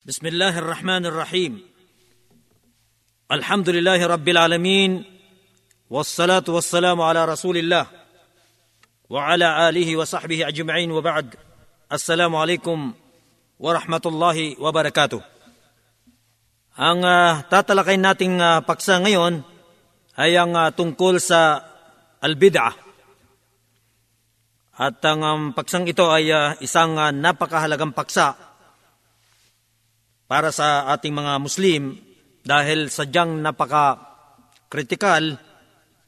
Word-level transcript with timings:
بسم 0.00 0.26
الله 0.32 0.58
الرحمن 0.58 1.06
الرحيم 1.12 1.60
الحمد 3.32 3.68
لله 3.68 4.00
رب 4.00 4.28
العالمين 4.28 5.04
والصلاة 5.92 6.48
والسلام 6.48 6.96
على 7.00 7.24
رسول 7.28 7.60
الله 7.60 7.86
وعلى 9.12 9.68
آله 9.68 9.88
وصحبه 9.96 10.48
أجمعين 10.48 10.90
وبعد 10.90 11.36
السلام 11.92 12.32
عليكم 12.36 12.78
ورحمة 13.60 14.04
الله 14.06 14.56
وبركاته 14.56 15.20
Ang 16.80 17.04
uh, 17.04 17.44
tatalakay 17.52 18.00
nating 18.00 18.40
uh, 18.40 18.64
paksa 18.64 19.04
ngayon 19.04 19.44
ay 20.16 20.32
ang 20.32 20.56
uh, 20.56 20.72
tungkol 20.72 21.20
sa 21.20 21.60
albid'ah. 22.24 22.72
At 24.80 24.96
ang 25.04 25.20
um, 25.20 25.40
paksang 25.52 25.84
ito 25.84 26.08
ay 26.08 26.32
uh, 26.32 26.56
isang 26.64 26.96
uh, 26.96 27.12
napakahalagang 27.12 27.92
paksa 27.92 28.48
para 30.30 30.54
sa 30.54 30.86
ating 30.94 31.10
mga 31.10 31.42
Muslim 31.42 31.98
dahil 32.46 32.86
sadyang 32.86 33.42
napaka-kritikal 33.42 35.34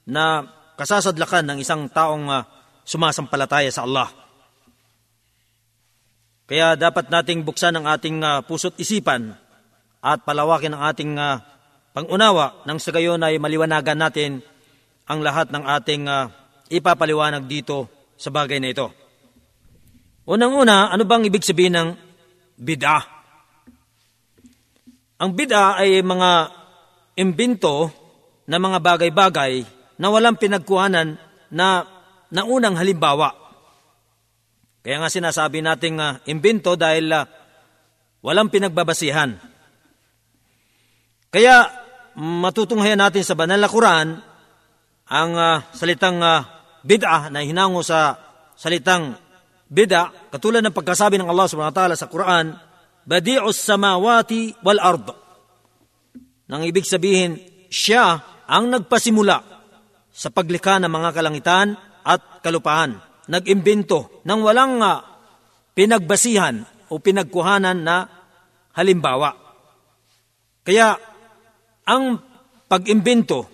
na 0.07 0.47
kasasadlakan 0.79 1.51
ng 1.51 1.59
isang 1.59 1.91
taong 1.91 2.31
uh, 2.31 2.47
sumasampalataya 2.87 3.67
sa 3.75 3.83
Allah. 3.83 4.07
Kaya 6.47 6.79
dapat 6.79 7.11
nating 7.11 7.43
buksan 7.43 7.75
ang 7.75 7.91
ating 7.91 8.23
uh, 8.23 8.47
puso't 8.47 8.79
isipan 8.79 9.35
at 9.99 10.23
palawakin 10.23 10.79
ang 10.79 10.83
ating 10.95 11.19
uh, 11.19 11.43
pangunawa 11.91 12.63
nang 12.63 12.79
sa 12.79 12.95
gayon 12.95 13.27
ay 13.27 13.43
maliwanagan 13.43 13.99
natin 13.99 14.39
ang 15.11 15.19
lahat 15.19 15.51
ng 15.51 15.67
ating 15.67 16.07
ipapaliwanag 16.71 17.43
dito 17.51 17.91
sa 18.15 18.31
bagay 18.31 18.63
na 18.63 18.71
ito. 18.71 18.87
Unang-una, 20.31 20.95
ano 20.95 21.03
bang 21.03 21.27
ibig 21.27 21.43
sabihin 21.43 21.75
ng 21.75 21.89
bid'ah? 22.55 23.22
Ang 25.23 25.39
bid'ah 25.39 25.79
ay 25.79 26.03
mga 26.03 26.31
imbento 27.15 27.95
na 28.51 28.59
mga 28.59 28.83
bagay-bagay 28.83 29.63
na 30.03 30.11
walang 30.11 30.35
pinagkuhanan 30.35 31.15
na 31.55 31.87
naunang 32.35 32.75
halimbawa. 32.75 33.31
Kaya 34.83 34.99
nga 34.99 35.07
sinasabi 35.07 35.63
nating 35.63 36.03
uh, 36.03 36.19
imbento 36.27 36.75
dahil 36.75 37.07
uh, 37.15 37.23
walang 38.27 38.51
pinagbabasihan. 38.51 39.39
Kaya 41.31 41.71
matutunghayan 42.19 42.99
natin 42.99 43.23
sa 43.23 43.39
banal 43.39 43.63
na 43.63 43.71
Quran 43.71 44.19
ang 45.07 45.31
uh, 45.39 45.63
salitang 45.71 46.19
uh, 46.19 46.43
bid'ah 46.83 47.31
na 47.31 47.47
hinango 47.47 47.87
sa 47.87 48.19
salitang 48.59 49.15
bid'ah 49.71 50.35
katulad 50.35 50.67
ng 50.67 50.75
pagkasabi 50.75 51.15
ng 51.15 51.31
Allah 51.31 51.47
subhanahu 51.47 51.71
wa 51.71 51.79
ta'ala 51.79 51.95
sa 51.95 52.11
Quran 52.11 52.72
badi'us 53.07 53.59
samawati 53.59 54.57
wal 54.63 54.81
ard. 54.81 55.07
Nang 56.51 56.63
ibig 56.67 56.85
sabihin 56.85 57.39
siya 57.73 58.21
ang 58.45 58.69
nagpasimula 58.69 59.39
sa 60.13 60.29
paglikha 60.29 60.77
ng 60.77 60.93
mga 60.93 61.11
kalangitan 61.17 61.73
at 62.05 62.45
kalupahan. 62.45 63.01
Nag-imbento 63.33 64.21
ng 64.29 64.41
walang 64.45 64.83
uh, 64.83 65.01
pinagbasihan 65.73 66.61
o 66.93 67.01
pinagkuhanan 67.01 67.79
na 67.81 68.05
halimbawa. 68.77 69.33
Kaya 70.63 71.01
ang 71.89 72.21
pag-imbento 72.69 73.49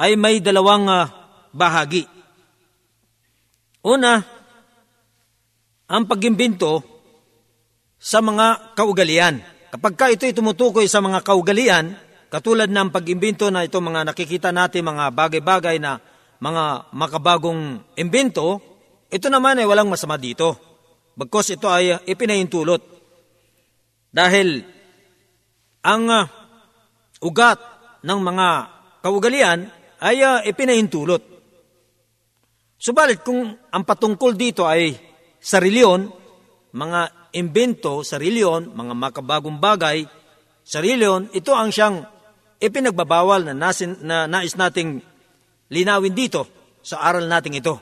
ay 0.00 0.16
may 0.16 0.40
dalawang 0.40 0.88
uh, 0.88 1.04
bahagi. 1.52 2.08
Una, 3.84 4.22
ang 5.92 6.02
pag-imbento 6.08 6.91
sa 8.02 8.18
mga 8.18 8.74
kaugalian. 8.74 9.38
Kapag 9.70 9.94
ka 9.94 10.10
ito'y 10.10 10.34
tumutukoy 10.34 10.90
sa 10.90 10.98
mga 10.98 11.22
kaugalian, 11.22 11.94
katulad 12.26 12.66
ng 12.66 12.90
pag-imbento 12.90 13.46
na 13.46 13.62
ito 13.62 13.78
mga 13.78 14.10
nakikita 14.10 14.50
natin, 14.50 14.90
mga 14.90 15.14
bagay-bagay 15.14 15.78
na 15.78 16.02
mga 16.42 16.90
makabagong 16.90 17.78
imbento, 17.94 18.58
ito 19.06 19.30
naman 19.30 19.62
ay 19.62 19.70
walang 19.70 19.86
masama 19.86 20.18
dito. 20.18 20.58
Bagkos 21.14 21.54
ito 21.54 21.70
ay 21.70 22.02
ipinahintulot. 22.02 22.82
Dahil 24.10 24.66
ang 25.86 26.04
uh, 26.10 26.26
ugat 27.22 27.62
ng 28.02 28.18
mga 28.18 28.48
kaugalian 28.98 29.70
ay 30.02 30.18
uh, 30.26 30.42
ipinahintulot. 30.42 31.22
Subalit 32.82 33.22
kung 33.22 33.46
ang 33.46 33.84
patungkol 33.86 34.34
dito 34.34 34.66
ay 34.66 34.98
sa 35.38 35.62
reliyon, 35.62 36.10
mga 36.74 37.21
imbento 37.32 38.04
sa 38.04 38.20
reliyon, 38.20 38.72
mga 38.72 38.94
makabagong 38.96 39.58
bagay 39.58 40.04
sa 40.62 40.78
reliyon, 40.78 41.32
ito 41.32 41.52
ang 41.52 41.72
siyang 41.72 42.04
ipinagbabawal 42.62 43.50
na, 43.50 43.54
nasin, 43.56 43.98
na 44.04 44.30
nais 44.30 44.54
nating 44.54 45.02
linawin 45.72 46.14
dito 46.14 46.46
sa 46.84 47.02
aral 47.02 47.26
nating 47.26 47.58
ito. 47.58 47.80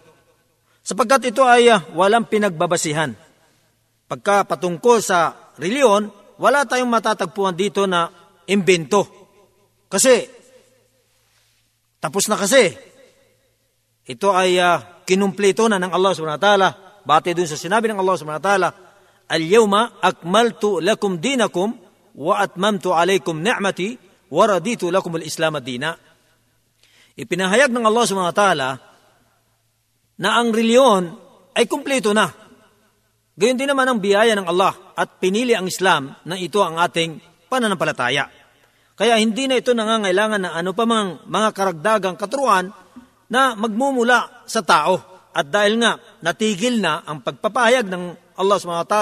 Sapagkat 0.81 1.35
ito 1.35 1.45
ay 1.45 1.69
uh, 1.69 1.93
walang 1.93 2.25
pinagbabasihan. 2.25 3.13
Pagka 4.09 4.49
patungkol 4.49 5.05
sa 5.05 5.53
reliyon, 5.61 6.09
wala 6.41 6.65
tayong 6.65 6.89
matatagpuan 6.89 7.53
dito 7.53 7.85
na 7.85 8.09
imbento 8.49 9.21
kasi, 9.91 10.31
tapos 11.99 12.31
na 12.31 12.39
kasi. 12.39 12.71
Ito 14.07 14.31
ay 14.31 14.55
uh, 14.63 15.03
kinumpleto 15.03 15.67
na 15.67 15.83
ng 15.83 15.91
Allah 15.91 16.15
subhanahu 16.15 16.39
wa 16.39 16.47
ta'ala. 16.47 16.69
Bati 17.03 17.35
dun 17.35 17.51
sa 17.51 17.59
sinabi 17.59 17.91
ng 17.91 17.99
Allah 17.99 18.15
subhanahu 18.15 18.39
wa 18.39 18.47
ta'ala, 18.47 18.69
Lakum 20.83 21.23
dinakum 21.23 21.71
wa 22.19 22.35
atmamtu 22.43 22.91
alaykum 22.91 23.39
ni'mati 23.39 23.95
wa 24.31 24.45
raditu 24.47 24.91
lakum 24.91 25.15
al-islam 25.15 25.59
ad-dina. 25.59 25.95
Ipinahayag 27.15 27.71
ng 27.71 27.85
Allah 27.87 28.05
subhanahu 28.07 28.33
wa 28.33 28.39
ta'ala 28.39 28.69
na 30.21 30.29
ang 30.37 30.51
reliyon 30.51 31.17
ay 31.55 31.65
kumpleto 31.67 32.15
na. 32.15 32.31
Gayon 33.41 33.57
din 33.57 33.71
naman 33.73 33.89
ang 33.89 33.99
biyaya 33.99 34.37
ng 34.37 34.47
Allah 34.47 34.77
at 34.93 35.17
pinili 35.17 35.57
ang 35.57 35.65
Islam 35.65 36.13
na 36.29 36.37
ito 36.37 36.61
ang 36.61 36.77
ating 36.77 37.19
pananampalataya. 37.49 38.29
Kaya 39.01 39.17
hindi 39.17 39.49
na 39.49 39.57
ito 39.57 39.73
nangangailangan 39.73 40.45
ng 40.45 40.55
ano 40.61 40.71
pa 40.77 40.85
mang 40.85 41.25
mga 41.25 41.49
karagdagang 41.57 42.21
katuruan 42.21 42.69
na 43.33 43.57
magmumula 43.57 44.45
sa 44.45 44.61
tao. 44.61 45.01
At 45.33 45.49
dahil 45.49 45.81
nga 45.81 45.97
natigil 46.21 46.85
na 46.85 47.01
ang 47.07 47.25
pagpapahayag 47.25 47.89
ng 47.89 48.30
Allah 48.41 48.57
SWT 48.57 48.97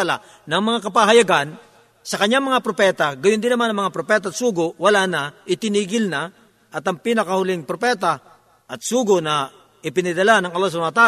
ng 0.50 0.62
mga 0.62 0.78
kapahayagan 0.90 1.54
sa 2.02 2.16
kanyang 2.18 2.50
mga 2.50 2.64
propeta, 2.64 3.06
gayon 3.14 3.38
din 3.38 3.52
naman 3.52 3.70
ang 3.70 3.86
mga 3.86 3.94
propeta 3.94 4.26
at 4.32 4.36
sugo, 4.36 4.72
wala 4.80 5.04
na, 5.04 5.30
itinigil 5.44 6.08
na, 6.08 6.32
at 6.72 6.82
ang 6.84 6.98
pinakahuling 7.00 7.68
propeta 7.68 8.16
at 8.64 8.80
sugo 8.80 9.20
na 9.20 9.48
ipinidala 9.84 10.40
ng 10.40 10.52
Allah 10.52 10.70
SWT 10.72 11.02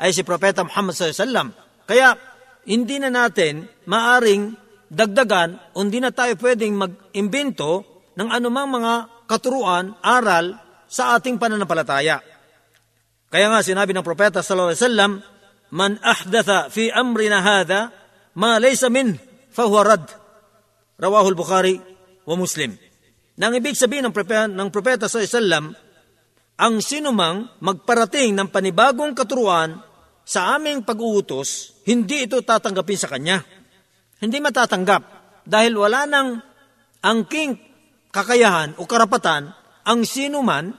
ay 0.00 0.10
si 0.12 0.20
Propeta 0.20 0.64
Muhammad 0.64 0.96
SAW. 0.96 1.48
Kaya 1.88 2.16
hindi 2.68 2.96
na 3.00 3.12
natin 3.12 3.68
maaring 3.88 4.52
dagdagan 4.88 5.76
o 5.76 5.84
hindi 5.84 6.00
na 6.00 6.12
tayo 6.12 6.36
pwedeng 6.40 6.76
mag-imbento 6.76 8.04
ng 8.14 8.28
anumang 8.30 8.68
mga 8.80 8.92
katuruan, 9.28 9.96
aral 10.04 10.60
sa 10.84 11.16
ating 11.16 11.40
pananampalataya. 11.40 12.20
Kaya 13.32 13.46
nga 13.50 13.66
sinabi 13.66 13.90
ng 13.90 14.06
propeta 14.06 14.44
sallallahu 14.44 14.70
alaihi 14.70 14.84
wasallam, 14.84 15.12
"Man 15.74 15.98
ahdatha 15.98 16.70
fi 16.70 16.88
amrina 16.94 17.42
hadha 17.42 17.90
ma 18.38 18.62
laysa 18.62 18.86
min 18.86 19.18
fahuwa 19.50 19.82
rad." 19.82 20.06
Al-Bukhari 21.02 21.82
wa 22.24 22.34
Muslim. 22.38 22.78
Nang 23.34 23.52
ibig 23.58 23.74
sabihin 23.74 24.06
ng 24.06 24.14
propeta, 24.14 24.46
ng 24.46 24.70
propeta 24.70 25.10
alaihi 25.10 25.26
wasallam, 25.34 25.64
ang 26.54 26.74
sinumang 26.78 27.50
magparating 27.58 28.30
ng 28.30 28.48
panibagong 28.54 29.10
katuruan 29.10 29.74
sa 30.22 30.54
aming 30.54 30.86
pag-uutos, 30.86 31.82
hindi 31.84 32.24
ito 32.24 32.38
tatanggapin 32.40 32.98
sa 32.98 33.10
kanya. 33.10 33.42
Hindi 34.22 34.38
matatanggap 34.38 35.02
dahil 35.44 35.74
wala 35.74 36.06
nang 36.06 36.38
angking 37.04 37.58
kakayahan 38.14 38.78
o 38.80 38.86
karapatan 38.86 39.52
ang 39.84 40.00
sino 40.06 40.40
man 40.40 40.72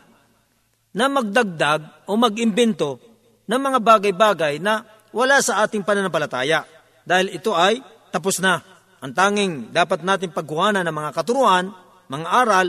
na 0.95 1.05
magdagdag 1.11 2.07
o 2.09 2.15
mag-imbento 2.15 3.14
ng 3.45 3.61
mga 3.61 3.79
bagay-bagay 3.81 4.57
na 4.61 4.85
wala 5.15 5.39
sa 5.39 5.63
ating 5.63 5.85
pananampalataya. 5.85 6.65
Dahil 7.05 7.37
ito 7.37 7.53
ay 7.53 7.79
tapos 8.15 8.39
na. 8.39 8.63
Ang 9.03 9.11
tanging 9.11 9.53
dapat 9.75 10.01
natin 10.01 10.31
pagkuhanan 10.31 10.87
ng 10.87 10.95
mga 10.95 11.11
katuruan, 11.13 11.67
mga 12.07 12.27
aral, 12.31 12.67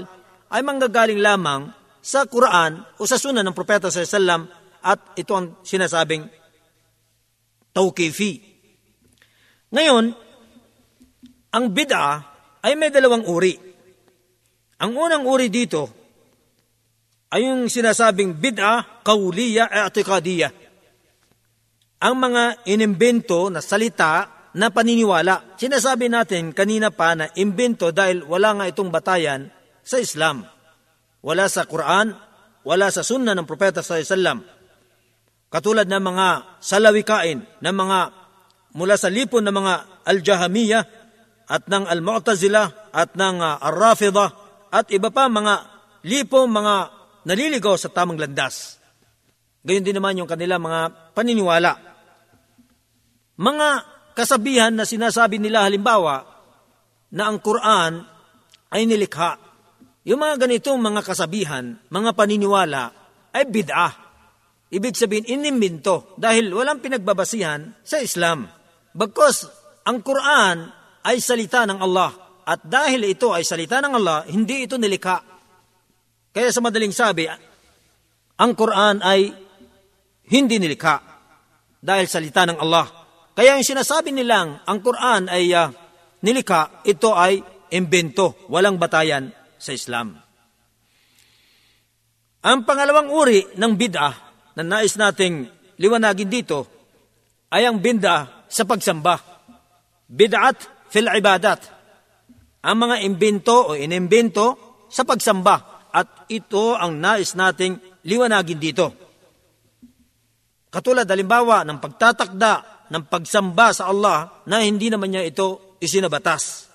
ay 0.51 0.61
manggagaling 0.61 1.23
lamang 1.23 1.71
sa 2.03 2.27
Quran 2.27 2.83
o 2.99 3.07
sa 3.07 3.15
sunan 3.15 3.47
ng 3.47 3.55
Propeta 3.55 3.89
sa 3.89 4.03
Sallam 4.03 4.45
at 4.83 5.17
ito 5.19 5.33
ang 5.33 5.63
sinasabing 5.63 6.27
tawkifi. 7.71 8.43
Ngayon, 9.71 10.05
ang 11.57 11.65
bid'a 11.73 12.09
ay 12.63 12.75
may 12.75 12.91
dalawang 12.91 13.25
uri. 13.27 13.55
Ang 14.83 14.93
unang 14.93 15.25
uri 15.25 15.49
dito 15.49 15.89
ay 17.33 17.49
yung 17.49 17.67
sinasabing 17.71 18.37
bid'a, 18.37 19.03
kawliya, 19.03 19.71
i'tiqadiyya. 19.89 20.66
Ang 21.97 22.15
mga 22.21 22.69
inimbento 22.69 23.49
na 23.49 23.65
salita 23.65 24.37
na 24.57 24.73
paniniwala. 24.73 25.57
Sinasabi 25.61 26.09
natin 26.09 26.57
kanina 26.57 26.89
pa 26.89 27.13
na 27.13 27.29
imbento 27.37 27.93
dahil 27.93 28.25
wala 28.25 28.57
nga 28.57 28.65
itong 28.73 28.89
batayan 28.89 29.53
sa 29.85 30.01
Islam. 30.01 30.49
Wala 31.21 31.45
sa 31.53 31.69
Quran, 31.69 32.17
wala 32.65 32.89
sa 32.89 33.05
sunna 33.05 33.37
ng 33.37 33.45
Propeta 33.45 33.85
sa 33.85 34.01
Islam. 34.01 34.45
Katulad 35.53 35.85
ng 35.87 36.03
mga 36.03 36.27
salawikain, 36.61 37.45
ng 37.61 37.77
mga 37.77 37.99
mula 38.77 38.97
sa 39.01 39.09
lipon 39.09 39.45
ng 39.45 39.57
mga 39.57 39.75
Al-Jahamiyah 40.05 40.85
at 41.49 41.65
ng 41.65 41.85
Al-Mu'tazila 41.87 42.93
at 42.93 43.17
ng 43.17 43.39
uh, 43.41 43.63
Ar-Rafida 43.63 44.27
at 44.69 44.91
iba 44.93 45.09
pa 45.09 45.31
mga 45.31 45.55
lipo, 46.05 46.45
mga 46.45 46.75
naliligaw 47.25 47.79
sa 47.79 47.89
tamang 47.89 48.21
landas. 48.21 48.77
Gayon 49.65 49.87
din 49.87 49.97
naman 49.97 50.19
yung 50.19 50.29
kanila 50.29 50.61
mga 50.61 51.06
paniniwala. 51.17 51.73
Mga 53.41 53.69
kasabihan 54.13 54.73
na 54.77 54.85
sinasabi 54.85 55.41
nila 55.41 55.65
halimbawa 55.65 56.29
na 57.17 57.33
ang 57.33 57.41
Quran 57.41 58.05
ay 58.69 58.85
nilikha. 58.85 59.41
Yung 60.05 60.21
mga 60.21 60.45
ganitong 60.45 60.77
mga 60.77 61.01
kasabihan, 61.01 61.81
mga 61.89 62.13
paniniwala 62.13 62.93
ay 63.33 63.49
bid'ah. 63.49 64.05
Ibig 64.69 64.93
sabihin, 64.93 65.25
inimbento 65.25 66.15
dahil 66.21 66.53
walang 66.53 66.85
pinagbabasihan 66.85 67.81
sa 67.81 67.97
Islam. 68.03 68.45
Bagkos, 68.93 69.49
ang 69.89 70.05
Quran 70.05 70.69
ay 71.07 71.17
salita 71.23 71.65
ng 71.65 71.79
Allah 71.81 72.13
at 72.47 72.67
dahil 72.67 73.07
ito 73.07 73.31
ay 73.31 73.47
salita 73.47 73.79
ng 73.79 73.93
Allah, 73.95 74.27
hindi 74.27 74.67
ito 74.67 74.75
nilikha. 74.75 75.19
Kaya 76.35 76.51
sa 76.51 76.61
madaling 76.63 76.95
sabi, 76.95 77.31
ang 78.37 78.53
Quran 78.59 79.01
ay 79.03 79.31
hindi 80.27 80.57
nilikha 80.59 81.06
dahil 81.87 82.11
salita 82.11 82.43
ng 82.43 82.59
Allah. 82.59 82.91
Kaya 83.39 83.55
yung 83.55 83.63
sinasabi 83.63 84.11
nilang 84.11 84.59
ang 84.67 84.83
Quran 84.83 85.31
ay 85.31 85.55
uh, 85.55 85.71
nilikha, 86.27 86.83
ito 86.83 87.15
ay 87.15 87.39
imbento, 87.71 88.35
walang 88.51 88.75
batayan 88.75 89.31
sa 89.55 89.71
Islam. 89.71 90.19
Ang 92.43 92.59
pangalawang 92.67 93.11
uri 93.15 93.55
ng 93.55 93.73
bid'ah 93.79 94.15
na 94.59 94.63
nais 94.67 94.99
nating 94.99 95.47
liwanagin 95.79 96.31
dito 96.31 96.67
ay 97.55 97.71
ang 97.71 97.79
bid'ah 97.79 98.51
sa 98.51 98.67
pagsamba. 98.67 99.23
Bid'at 100.11 100.91
fil 100.91 101.07
ibadat 101.07 101.61
ang 102.67 102.77
mga 102.83 103.07
imbento 103.07 103.71
o 103.71 103.79
inimbento 103.79 104.79
sa 104.91 105.07
pagsamba 105.07 105.87
at 105.95 106.27
ito 106.31 106.75
ang 106.75 106.99
nais 106.99 107.39
nating 107.39 108.03
liwanagin 108.03 108.59
dito. 108.59 109.06
Katulad 110.71 111.07
halimbawa 111.09 111.63
ng 111.65 111.79
pagtatakda 111.79 112.53
ng 112.91 113.03
pagsamba 113.11 113.75
sa 113.75 113.91
Allah 113.91 114.45
na 114.47 114.63
hindi 114.63 114.91
naman 114.91 115.11
niya 115.11 115.27
ito 115.27 115.79
isinabatas. 115.83 116.71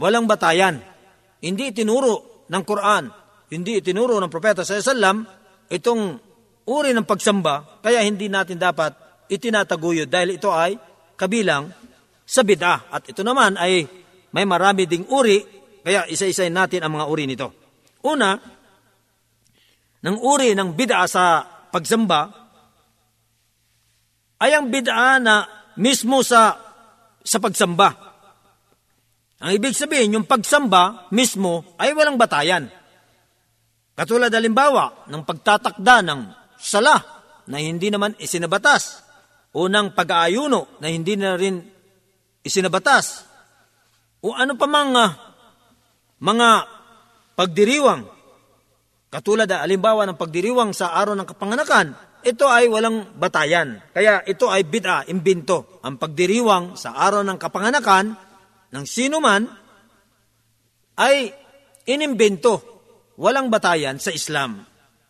Walang 0.00 0.26
batayan. 0.28 0.80
Hindi 1.44 1.70
itinuro 1.70 2.46
ng 2.48 2.62
Quran, 2.64 3.04
hindi 3.52 3.80
itinuro 3.80 4.16
ng 4.20 4.32
Propeta 4.32 4.64
sa 4.64 4.80
Islam 4.80 5.28
itong 5.68 6.02
uri 6.64 6.96
ng 6.96 7.04
pagsamba, 7.04 7.84
kaya 7.84 8.00
hindi 8.00 8.32
natin 8.32 8.56
dapat 8.56 8.96
itinataguyod 9.28 10.08
dahil 10.08 10.40
ito 10.40 10.48
ay 10.48 10.76
kabilang 11.16 11.68
sa 12.24 12.40
bid'ah. 12.40 12.88
At 12.88 13.04
ito 13.08 13.20
naman 13.20 13.60
ay 13.60 13.84
may 14.32 14.48
marami 14.48 14.88
ding 14.88 15.04
uri, 15.12 15.44
kaya 15.84 16.08
isa-isayin 16.08 16.56
natin 16.56 16.80
ang 16.80 16.96
mga 16.96 17.06
uri 17.06 17.24
nito. 17.28 17.48
Una, 18.04 18.36
ng 20.04 20.16
uri 20.20 20.56
ng 20.56 20.72
bid'a 20.72 21.04
sa 21.04 21.44
pagsamba 21.68 22.43
ay 24.44 24.52
ang 24.52 24.68
bid'a 24.68 25.16
na 25.24 25.48
mismo 25.80 26.20
sa 26.20 26.60
sa 27.24 27.40
pagsamba. 27.40 27.88
Ang 29.40 29.50
ibig 29.56 29.72
sabihin, 29.72 30.20
yung 30.20 30.28
pagsamba 30.28 31.08
mismo 31.08 31.76
ay 31.80 31.96
walang 31.96 32.20
batayan. 32.20 32.68
Katulad 33.96 34.28
halimbawa 34.28 35.08
ng 35.08 35.22
pagtatakda 35.24 36.04
ng 36.04 36.20
sala 36.60 37.00
na 37.48 37.56
hindi 37.60 37.88
naman 37.88 38.12
isinabatas 38.20 39.00
o 39.56 39.70
ng 39.70 39.96
pag-aayuno 39.96 40.80
na 40.82 40.92
hindi 40.92 41.16
na 41.16 41.38
rin 41.40 41.62
isinabatas 42.44 43.24
o 44.20 44.36
ano 44.36 44.56
pa 44.56 44.66
mga 44.68 45.04
mga 46.20 46.48
pagdiriwang. 47.36 48.02
Katulad 49.12 49.46
na 49.46 49.62
alimbawa 49.62 50.08
ng 50.08 50.18
pagdiriwang 50.18 50.74
sa 50.74 50.90
araw 50.98 51.14
ng 51.14 51.28
kapanganakan, 51.28 51.94
ito 52.24 52.48
ay 52.48 52.66
walang 52.66 53.14
batayan. 53.20 53.78
Kaya 53.92 54.24
ito 54.24 54.48
ay 54.48 54.64
bid'a, 54.64 55.06
imbinto. 55.06 55.80
Ang 55.84 56.00
pagdiriwang 56.00 56.74
sa 56.74 56.96
araw 56.96 57.22
ng 57.22 57.38
kapanganakan 57.38 58.16
ng 58.72 58.84
sino 58.88 59.20
man 59.20 59.44
ay 60.98 61.30
inimbento. 61.86 62.60
Walang 63.20 63.52
batayan 63.52 64.00
sa 64.02 64.10
Islam. 64.10 64.64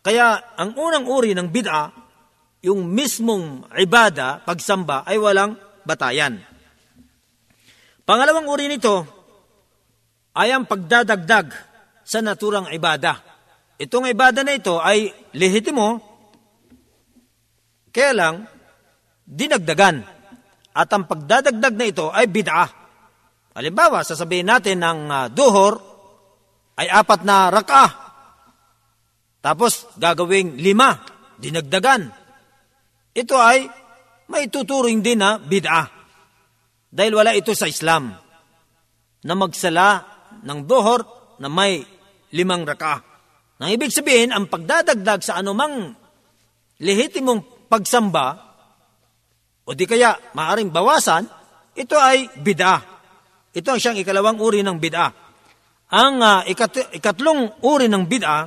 Kaya 0.05 0.53
ang 0.59 0.77
unang 0.77 1.09
uri 1.09 1.33
ng 1.33 1.49
bid'a, 1.49 1.89
yung 2.61 2.85
mismong 2.85 3.65
ibada, 3.77 4.43
pagsamba, 4.45 5.01
ay 5.09 5.17
walang 5.17 5.57
batayan. 5.81 6.37
Pangalawang 8.05 8.45
uri 8.45 8.69
nito 8.69 9.01
ay 10.37 10.53
ang 10.53 10.69
pagdadagdag 10.69 11.49
sa 12.05 12.21
naturang 12.21 12.69
ibada. 12.69 13.17
Itong 13.81 14.05
ibada 14.05 14.45
na 14.45 14.53
ito 14.53 14.77
ay 14.77 15.09
lehitimo, 15.33 16.14
kaya 17.95 18.11
lang 18.11 18.35
dinagdagan. 19.23 20.03
At 20.75 20.91
ang 20.91 21.07
pagdadagdag 21.07 21.71
na 21.79 21.85
ito 21.87 22.11
ay 22.11 22.27
bid'a. 22.27 22.67
Halimbawa, 23.55 24.03
sasabihin 24.03 24.51
natin 24.51 24.83
ng 24.83 24.99
uh, 25.07 25.25
duhor 25.31 25.79
ay 26.75 26.91
apat 26.91 27.23
na 27.23 27.47
rak'ah. 27.47 27.91
Tapos 29.39 29.87
gagawing 29.95 30.59
lima, 30.59 30.99
dinagdagan. 31.39 32.11
Ito 33.15 33.39
ay 33.39 33.63
may 34.27 34.51
tuturing 34.51 34.99
din 34.99 35.23
na 35.23 35.39
bid'a. 35.39 35.87
Dahil 36.91 37.15
wala 37.15 37.31
ito 37.31 37.55
sa 37.55 37.71
Islam 37.71 38.11
na 39.23 39.33
magsala 39.39 40.03
ng 40.43 40.59
dohor 40.67 41.07
na 41.39 41.47
may 41.47 41.79
limang 42.35 42.67
raka. 42.67 42.99
Nang 43.55 43.71
ibig 43.71 43.95
sabihin, 43.95 44.35
ang 44.35 44.51
pagdadagdag 44.51 45.23
sa 45.23 45.39
anumang 45.39 45.95
lehitimong 46.83 47.54
pagsamba 47.65 48.45
o 49.65 49.73
di 49.73 49.89
kaya 49.89 50.13
maaring 50.37 50.69
bawasan, 50.69 51.25
ito 51.73 51.97
ay 51.97 52.29
bid'a. 52.37 52.77
Ito 53.49 53.67
ang 53.73 53.79
siyang 53.81 53.97
ikalawang 53.97 54.37
uri 54.37 54.61
ng 54.61 54.77
bid'a. 54.77 55.07
Ang 55.89 56.21
uh, 56.21 56.45
ikat- 56.45 56.93
ikatlong 56.93 57.65
uri 57.65 57.89
ng 57.89 58.05
bid'a 58.05 58.39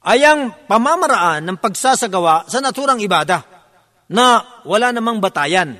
ay 0.00 0.20
ang 0.24 0.54
pamamaraan 0.64 1.44
ng 1.44 1.58
pagsasagawa 1.58 2.48
sa 2.48 2.62
naturang 2.62 3.02
ibada 3.02 3.44
na 4.08 4.42
wala 4.64 4.94
namang 4.94 5.18
batayan. 5.18 5.76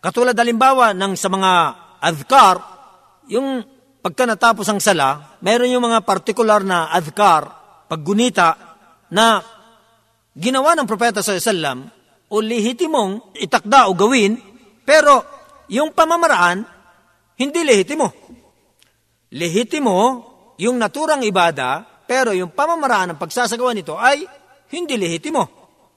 Katulad 0.00 0.36
halimbawa 0.36 0.92
ng 0.92 1.12
sa 1.16 1.28
mga 1.32 1.52
adhkar, 2.00 2.56
yung 3.28 3.64
pagka 4.04 4.28
natapos 4.28 4.68
ang 4.68 4.80
sala, 4.80 5.40
mayroon 5.40 5.72
yung 5.72 5.86
mga 5.88 6.04
partikular 6.04 6.60
na 6.60 6.92
adhkar, 6.92 7.48
paggunita, 7.88 8.56
na 9.08 9.40
ginawa 10.34 10.74
ng 10.74 10.86
propeta 10.86 11.22
sa 11.22 11.38
sallam 11.38 11.86
o 12.30 12.34
lehitimong 12.42 13.38
itakda 13.38 13.86
o 13.88 13.94
gawin, 13.94 14.38
pero 14.82 15.22
yung 15.70 15.94
pamamaraan, 15.94 16.66
hindi 17.38 17.60
lehitimo. 17.62 18.06
Lehitimo 19.34 19.96
yung 20.58 20.78
naturang 20.78 21.22
ibada, 21.26 21.82
pero 22.04 22.30
yung 22.30 22.54
pamamaraan 22.54 23.14
ng 23.14 23.18
pagsasagawa 23.18 23.74
nito 23.74 23.98
ay 23.98 24.22
hindi 24.70 24.94
lehitimo. 24.98 25.42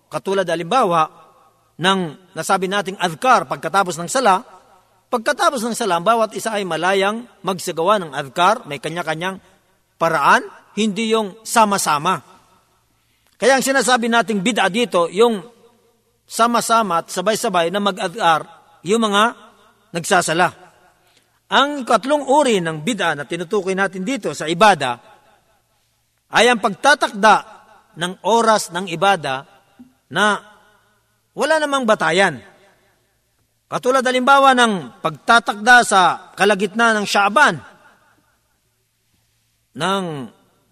Katulad 0.07 0.47
halimbawa, 0.47 1.27
ng 1.77 2.33
nasabi 2.33 2.65
nating 2.65 2.97
adhkar 2.97 3.45
pagkatapos 3.45 4.01
ng 4.01 4.09
sala, 4.09 4.41
pagkatapos 5.13 5.61
ng 5.61 5.77
sala, 5.77 6.01
bawat 6.01 6.33
isa 6.33 6.57
ay 6.57 6.65
malayang 6.65 7.29
magsagawa 7.45 8.01
ng 8.01 8.11
adhkar, 8.17 8.65
may 8.65 8.81
kanya-kanyang 8.81 9.37
paraan, 10.01 10.45
hindi 10.73 11.13
yung 11.13 11.37
sama-sama. 11.45 12.36
Kaya 13.37 13.57
ang 13.57 13.63
sinasabi 13.63 14.09
nating 14.09 14.41
bid'a 14.41 14.65
dito, 14.73 15.05
yung 15.13 15.45
sama-sama 16.25 17.05
at 17.05 17.13
sabay-sabay 17.13 17.69
na 17.69 17.77
mag-adhkar, 17.77 18.41
yung 18.81 19.05
mga 19.05 19.23
nagsasala. 19.93 20.49
Ang 21.47 21.87
katlong 21.87 22.27
uri 22.27 22.59
ng 22.59 22.83
bid'a 22.83 23.15
na 23.15 23.23
tinutukoy 23.23 23.71
natin 23.71 24.03
dito 24.03 24.35
sa 24.35 24.49
ibada 24.51 24.99
ay 26.27 26.51
ang 26.51 26.59
pagtatakda 26.59 27.35
ng 27.95 28.13
oras 28.27 28.75
ng 28.75 28.91
ibada 28.91 29.47
na 30.11 30.43
wala 31.31 31.55
namang 31.61 31.87
batayan. 31.87 32.43
Katulad 33.67 34.03
halimbawa 34.03 34.51
ng 34.55 34.99
pagtatakda 34.99 35.75
sa 35.83 36.31
kalagitnaan 36.35 37.03
ng 37.03 37.07
Shaaban, 37.07 37.59
ng 39.77 40.03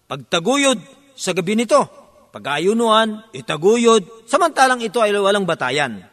pagtaguyod 0.08 0.80
sa 1.14 1.36
gabi 1.36 1.54
nito, 1.56 2.05
pag-ayunuan, 2.36 3.32
itaguyod, 3.32 4.28
samantalang 4.28 4.84
ito 4.84 5.00
ay 5.00 5.16
walang 5.16 5.48
batayan. 5.48 6.04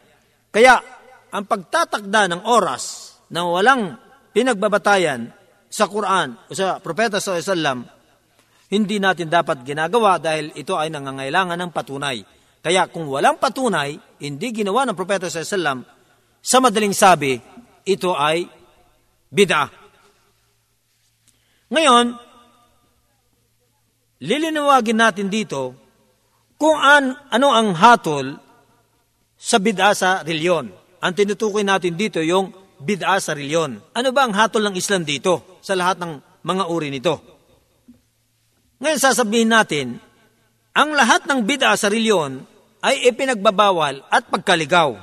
Kaya, 0.48 0.80
ang 1.28 1.44
pagtatakda 1.44 2.32
ng 2.32 2.42
oras 2.48 3.12
na 3.28 3.44
walang 3.44 4.00
pinagbabatayan 4.32 5.28
sa 5.68 5.84
Quran 5.84 6.32
o 6.48 6.56
sa 6.56 6.80
Propeta 6.80 7.20
sallallahu 7.20 7.84
hindi 8.72 8.96
natin 8.96 9.28
dapat 9.28 9.60
ginagawa 9.68 10.16
dahil 10.16 10.56
ito 10.56 10.72
ay 10.80 10.88
nangangailangan 10.88 11.60
ng 11.60 11.70
patunay. 11.76 12.24
Kaya 12.64 12.88
kung 12.88 13.04
walang 13.12 13.36
patunay, 13.36 13.92
hindi 14.24 14.48
ginawa 14.64 14.88
ng 14.88 14.96
Propeta 14.96 15.28
sallallahu 15.28 15.84
sa 16.40 16.56
madaling 16.64 16.96
sabi, 16.96 17.36
ito 17.84 18.16
ay 18.16 18.48
bid'ah. 19.28 19.68
Ngayon, 21.68 22.16
lilinawagin 24.24 24.96
natin 24.96 25.28
dito 25.28 25.83
kung 26.64 26.80
an, 26.80 27.12
ano 27.28 27.52
ang 27.52 27.76
hatol 27.76 28.40
sa 29.36 29.60
bid'a 29.60 29.92
sa 29.92 30.24
reliyon. 30.24 30.72
Ang 31.04 31.12
tinutukoy 31.12 31.60
natin 31.60 31.92
dito 31.92 32.24
yung 32.24 32.56
bid'a 32.80 33.20
sa 33.20 33.36
reliyon. 33.36 33.84
Ano 33.92 34.08
ba 34.16 34.24
ang 34.24 34.32
hatol 34.32 34.64
ng 34.64 34.72
Islam 34.72 35.04
dito 35.04 35.60
sa 35.60 35.76
lahat 35.76 36.00
ng 36.00 36.40
mga 36.40 36.64
uri 36.72 36.88
nito? 36.88 37.20
Ngayon 38.80 38.96
sasabihin 38.96 39.52
natin, 39.52 40.00
ang 40.72 40.96
lahat 40.96 41.28
ng 41.28 41.44
bid'a 41.44 41.76
sa 41.76 41.92
reliyon 41.92 42.48
ay 42.80 43.12
ipinagbabawal 43.12 44.00
at 44.08 44.24
pagkaligaw. 44.32 44.96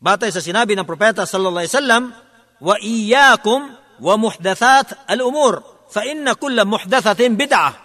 Batay 0.00 0.32
sa 0.32 0.40
sinabi 0.40 0.72
ng 0.72 0.88
propeta 0.88 1.28
sallallahu 1.28 1.60
alaihi 1.60 1.76
wasallam, 1.76 2.04
wa 2.64 2.76
iyyakum 2.80 3.60
wa 4.00 4.14
muhdathat 4.16 4.96
al-umur 5.12 5.60
fa 5.92 6.08
inna 6.08 6.32
kulla 6.40 6.64
muhdathatin 6.64 7.36
bid'ah 7.36 7.81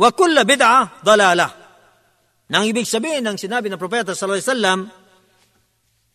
wa 0.00 0.08
kulla 0.16 0.48
bid'ah 0.48 1.04
dalalah. 1.04 1.52
Nang 2.50 2.64
ibig 2.66 2.88
sabihin 2.88 3.22
ng 3.28 3.36
sinabi 3.36 3.68
ng 3.68 3.76
propeta 3.76 4.16
sallallahu 4.16 4.40
alaihi 4.40 4.50
wasallam, 4.50 4.80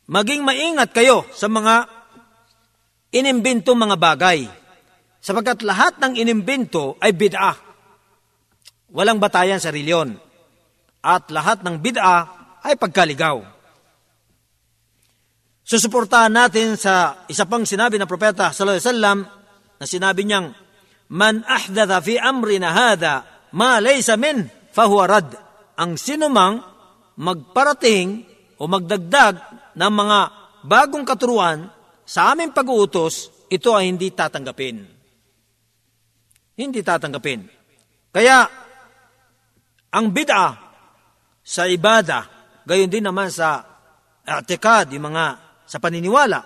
maging 0.10 0.42
maingat 0.42 0.90
kayo 0.92 1.24
sa 1.32 1.46
mga 1.46 1.86
inimbento 3.14 3.72
mga 3.78 3.96
bagay 3.96 4.50
sapagkat 5.22 5.62
lahat 5.62 6.02
ng 6.02 6.18
inimbento 6.18 6.98
ay 7.00 7.14
bid'ah. 7.14 7.56
Walang 8.92 9.22
batayan 9.22 9.62
sa 9.62 9.72
reliyon. 9.72 10.18
At 11.06 11.30
lahat 11.30 11.62
ng 11.62 11.78
bid'ah 11.80 12.22
ay 12.66 12.76
pagkaligaw. 12.82 13.46
Susuportahan 15.66 16.34
natin 16.34 16.78
sa 16.78 17.26
isa 17.26 17.46
pang 17.50 17.66
sinabi 17.66 17.98
ng 17.98 18.10
propeta 18.10 18.54
sallallahu 18.54 18.78
alaihi 18.78 18.90
wasallam 18.90 19.18
na 19.82 19.86
sinabi 19.86 20.22
niyang 20.26 20.54
man 21.10 21.42
ahdatha 21.46 22.02
fi 22.06 22.22
amrina 22.22 22.70
hadha 22.70 23.35
ma 23.56 23.80
laysa 23.80 24.20
min 24.20 24.44
fahuwa 24.76 25.06
rad. 25.08 25.30
Ang 25.80 25.96
sinumang 25.96 26.60
magparating 27.20 28.24
o 28.60 28.68
magdagdag 28.68 29.36
ng 29.76 29.92
mga 29.92 30.20
bagong 30.68 31.04
katuruan 31.08 31.72
sa 32.04 32.32
aming 32.32 32.52
pag-uutos, 32.52 33.48
ito 33.52 33.72
ay 33.76 33.92
hindi 33.92 34.12
tatanggapin. 34.12 34.84
Hindi 36.56 36.80
tatanggapin. 36.80 37.42
Kaya, 38.16 38.48
ang 39.92 40.06
bid'a 40.12 40.48
sa 41.44 41.64
ibada, 41.68 42.28
gayon 42.64 42.92
din 42.92 43.04
naman 43.04 43.28
sa 43.28 43.64
atikad, 44.24 44.92
yung 44.96 45.12
mga 45.12 45.26
sa 45.68 45.78
paniniwala 45.82 46.40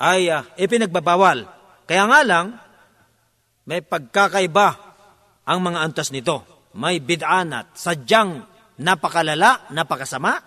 ay 0.00 0.32
uh, 0.32 0.46
ipinagbabawal. 0.56 1.44
Kaya 1.84 2.04
nga 2.08 2.20
lang, 2.24 2.46
may 3.68 3.84
pagkakaiba 3.84 4.68
ang 5.44 5.58
mga 5.60 5.78
antas 5.84 6.14
nito. 6.14 6.49
May 6.76 7.02
bid'an 7.02 7.50
at 7.50 7.74
sadyang 7.74 8.46
napakalala, 8.78 9.70
napakasama, 9.74 10.38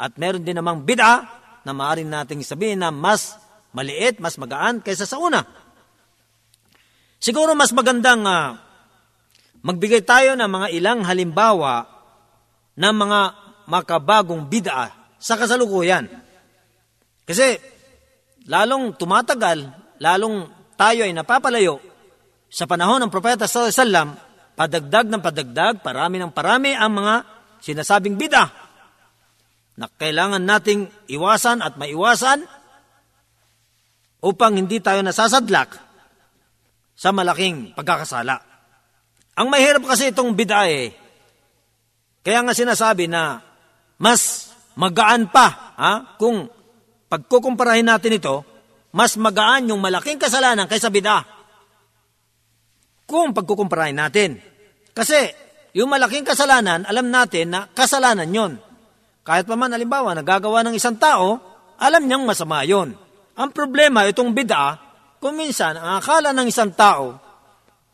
at 0.00 0.12
meron 0.16 0.42
din 0.42 0.58
namang 0.58 0.82
bid'a 0.82 1.28
na 1.62 1.72
maaaring 1.76 2.08
nating 2.08 2.40
sabihin 2.42 2.80
na 2.80 2.90
mas 2.90 3.36
maliit, 3.70 4.18
mas 4.18 4.34
magaan 4.40 4.80
kaysa 4.80 5.06
sa 5.06 5.20
una. 5.20 5.44
Siguro 7.20 7.52
mas 7.52 7.70
magandang 7.70 8.24
uh, 8.24 8.56
magbigay 9.60 10.00
tayo 10.02 10.32
ng 10.34 10.48
mga 10.48 10.68
ilang 10.72 11.00
halimbawa 11.04 11.84
ng 12.80 12.94
mga 12.96 13.20
makabagong 13.68 14.48
bid'a 14.48 14.88
sa 15.20 15.36
kasalukuyan. 15.36 16.08
Kasi 17.28 17.60
lalong 18.48 18.96
tumatagal, 18.96 19.68
lalong 20.00 20.48
tayo 20.80 21.04
ay 21.04 21.12
napapalayo 21.12 21.76
sa 22.48 22.64
panahon 22.64 23.04
ng 23.04 23.12
Propeta 23.12 23.44
sallallahu 23.44 23.68
alaihi 23.68 23.82
wasallam, 23.84 24.08
padagdag 24.60 25.08
ng 25.08 25.24
padagdag, 25.24 25.80
parami 25.80 26.20
ng 26.20 26.36
parami 26.36 26.76
ang 26.76 26.92
mga 26.92 27.14
sinasabing 27.64 28.20
bida 28.20 28.44
na 29.80 29.88
kailangan 29.88 30.44
nating 30.44 30.84
iwasan 31.08 31.64
at 31.64 31.80
maiwasan 31.80 32.44
upang 34.20 34.60
hindi 34.60 34.76
tayo 34.84 35.00
nasasadlak 35.00 35.80
sa 36.92 37.08
malaking 37.08 37.72
pagkakasala. 37.72 38.36
Ang 39.40 39.48
mahirap 39.48 39.88
kasi 39.88 40.12
itong 40.12 40.36
bid'a 40.36 40.68
eh, 40.68 40.92
kaya 42.20 42.44
nga 42.44 42.52
sinasabi 42.52 43.08
na 43.08 43.40
mas 43.96 44.52
magaan 44.76 45.32
pa 45.32 45.72
ha, 45.80 46.20
kung 46.20 46.52
pagkukumparahin 47.08 47.88
natin 47.88 48.20
ito, 48.20 48.44
mas 48.92 49.16
magaan 49.16 49.72
yung 49.72 49.80
malaking 49.80 50.20
kasalanan 50.20 50.68
kaysa 50.68 50.92
bida. 50.92 51.24
Kung 53.08 53.32
pagkukumparahin 53.32 53.96
natin. 53.96 54.49
Kasi 55.00 55.32
yung 55.72 55.88
malaking 55.88 56.28
kasalanan, 56.28 56.84
alam 56.84 57.08
natin 57.08 57.56
na 57.56 57.64
kasalanan 57.72 58.28
yon. 58.28 58.52
Kahit 59.24 59.48
pa 59.48 59.56
man, 59.56 59.72
alimbawa, 59.72 60.12
nagagawa 60.12 60.60
ng 60.68 60.76
isang 60.76 61.00
tao, 61.00 61.40
alam 61.80 62.04
niyang 62.04 62.28
masama 62.28 62.60
yon. 62.68 62.92
Ang 63.32 63.50
problema, 63.56 64.04
itong 64.04 64.36
bida, 64.36 64.76
kung 65.16 65.40
minsan, 65.40 65.80
ang 65.80 66.04
akala 66.04 66.36
ng 66.36 66.52
isang 66.52 66.76
tao, 66.76 67.16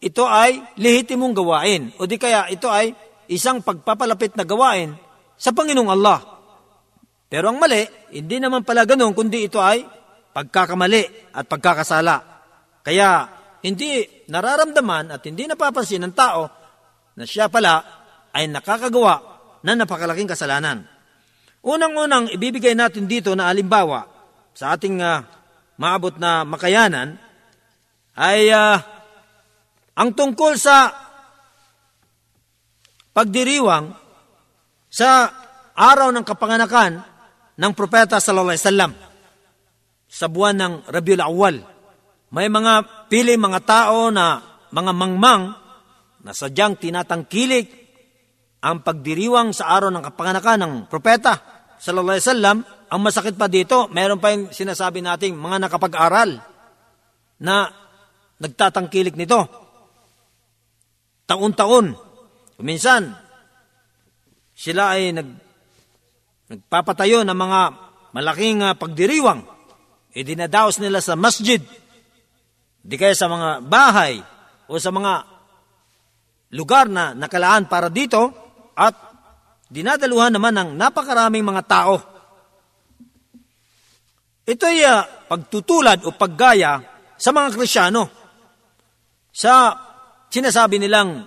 ito 0.03 0.27
ay 0.27 0.75
lehitimong 0.83 1.31
gawain. 1.31 1.95
O 2.03 2.11
di 2.11 2.19
kaya 2.19 2.51
ito 2.51 2.67
ay 2.67 2.91
isang 3.31 3.63
pagpapalapit 3.63 4.35
na 4.35 4.43
gawain 4.43 4.99
sa 5.39 5.55
Panginoong 5.55 5.91
Allah. 5.95 6.19
Pero 7.31 7.55
ang 7.55 7.63
mali, 7.63 7.87
hindi 8.19 8.43
naman 8.43 8.67
pala 8.67 8.83
ganun, 8.83 9.15
kundi 9.15 9.47
ito 9.47 9.63
ay 9.63 9.87
pagkakamali 10.35 11.31
at 11.39 11.47
pagkakasala. 11.47 12.17
Kaya 12.83 13.31
hindi 13.63 14.03
nararamdaman 14.27 15.15
at 15.15 15.23
hindi 15.23 15.47
napapansin 15.47 16.03
ng 16.03 16.15
tao 16.15 16.66
na 17.17 17.25
siya 17.25 17.49
pala 17.49 17.83
ay 18.37 18.47
nakakagawa 18.53 19.15
ng 19.65 19.77
napakalaking 19.81 20.29
kasalanan. 20.29 20.85
Unang-unang 21.65 22.31
ibibigay 22.31 22.77
natin 22.77 23.09
dito 23.09 23.33
na 23.33 23.51
alimbawa 23.51 24.07
sa 24.53 24.77
ating 24.77 25.01
uh, 25.03 25.25
maabot 25.81 26.15
na 26.21 26.47
makayanan 26.47 27.19
ay 28.15 28.53
uh, 28.53 28.79
ang 29.97 30.13
tungkol 30.13 30.55
sa 30.61 30.93
pagdiriwang 33.17 33.97
sa 34.93 35.33
araw 35.73 36.13
ng 36.13 36.25
kapanganakan 36.25 37.01
ng 37.57 37.73
propeta 37.73 38.21
sallallahu 38.21 38.53
alaihi 38.53 38.65
wasallam 38.69 38.93
sa 40.07 40.29
buwan 40.29 40.57
ng 40.57 40.75
Rabiul 40.93 41.25
Awal. 41.25 41.57
May 42.33 42.53
mga 42.53 43.09
pili 43.09 43.41
mga 43.41 43.61
tao 43.65 44.13
na 44.13 44.41
mga 44.69 44.93
mangmang 44.93 45.66
na 46.27 46.35
sadyang 46.35 46.75
tinatangkilik 46.75 47.87
ang 48.67 48.83
pagdiriwang 48.83 49.55
sa 49.55 49.71
araw 49.79 49.95
ng 49.95 50.03
kapanganakan 50.11 50.59
ng 50.59 50.73
propeta 50.91 51.39
sallallahu 51.79 52.19
alaihi 52.19 52.27
wasallam. 52.27 52.59
Ang 52.91 53.01
masakit 53.03 53.39
pa 53.39 53.47
dito, 53.47 53.87
mayroon 53.95 54.19
pa 54.19 54.35
yung 54.35 54.51
sinasabi 54.51 55.07
nating 55.07 55.39
mga 55.39 55.67
nakapag-aral 55.67 56.43
na 57.39 57.71
nagtatangkilik 58.43 59.15
nito. 59.15 59.47
Taon-taon. 61.31 61.95
Minsan, 62.63 63.15
sila 64.55 64.99
ay 64.99 65.15
nag 65.15 65.29
nagpapatayo 66.47 67.27
ng 67.27 67.35
mga 67.35 67.61
malaking 68.15 68.63
uh, 68.63 68.79
pagdiriwang, 68.79 69.43
e 70.15 70.23
dinadaos 70.23 70.79
nila 70.79 71.03
sa 71.03 71.19
masjid, 71.19 71.59
di 72.87 72.95
kaya 72.95 73.19
sa 73.19 73.27
mga 73.27 73.67
bahay 73.67 74.23
o 74.71 74.79
sa 74.79 74.95
mga 74.95 75.36
lugar 76.55 76.87
na 76.87 77.17
nakalaan 77.17 77.67
para 77.67 77.91
dito 77.91 78.31
at 78.77 78.95
dinadaluhan 79.67 80.31
naman 80.31 80.55
ng 80.55 80.69
napakaraming 80.79 81.43
mga 81.43 81.63
tao. 81.67 81.95
Ito 84.47 84.63
ay 84.63 84.79
uh, 84.87 85.03
pagtutulad 85.27 86.07
o 86.07 86.15
paggaya 86.15 86.79
sa 87.19 87.35
mga 87.35 87.49
Krisyano 87.51 88.07
sa 89.35 89.75
sinasabi 90.31 90.79
nilang 90.79 91.27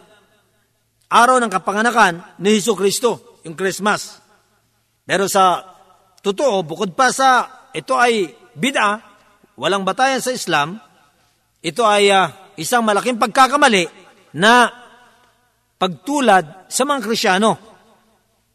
araw 1.12 1.42
ng 1.44 1.52
kapanganakan 1.52 2.40
ni 2.40 2.56
Hesus 2.56 2.80
Kristo, 2.80 3.42
yung 3.44 3.60
Christmas. 3.60 4.24
Pero 5.04 5.28
sa 5.28 5.60
totoo, 6.24 6.64
bukod 6.64 6.96
pa 6.96 7.12
sa 7.12 7.44
ito 7.76 8.00
ay 8.00 8.32
bid'a, 8.56 9.04
walang 9.60 9.84
batayan 9.84 10.24
sa 10.24 10.32
Islam, 10.32 10.80
ito 11.60 11.84
ay 11.84 12.08
uh, 12.08 12.56
isang 12.56 12.88
malaking 12.88 13.20
pagkakamali 13.20 13.92
na 14.32 14.79
pagtulad 15.80 16.68
sa 16.68 16.84
mga 16.84 17.00
Krisyano 17.08 17.52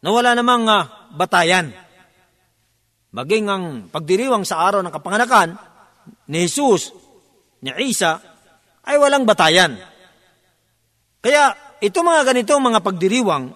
na 0.05 0.09
wala 0.13 0.37
namang 0.37 0.69
uh, 0.69 0.83
batayan. 1.17 1.73
maging 3.15 3.47
ang 3.49 3.65
pagdiriwang 3.89 4.45
sa 4.45 4.61
araw 4.69 4.85
ng 4.85 4.93
kapanganakan 4.93 5.57
ni 6.29 6.45
Jesus, 6.45 6.93
ni 7.65 7.73
Isa, 7.89 8.21
ay 8.85 9.01
walang 9.01 9.25
batayan. 9.25 9.81
Kaya 11.25 11.57
ito 11.81 12.05
mga 12.05 12.29
ganitong 12.29 12.61
mga 12.61 12.85
pagdiriwang 12.85 13.55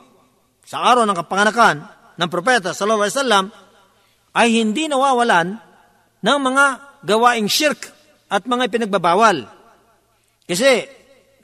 sa 0.64 0.88
araw 0.88 1.04
ng 1.04 1.18
kapanganakan 1.20 1.76
ng 2.16 2.28
propeta 2.32 2.72
sallallahu 2.72 3.04
alaihi 3.04 3.18
wasallam 3.20 3.46
ay 4.32 4.48
hindi 4.56 4.88
nawawalan 4.88 5.58
ng 6.24 6.38
mga 6.38 6.64
gawaing 7.04 7.50
shirk 7.50 7.92
at 8.32 8.46
mga 8.48 8.72
pinagbabawal. 8.72 9.44
Kasi 10.48 10.88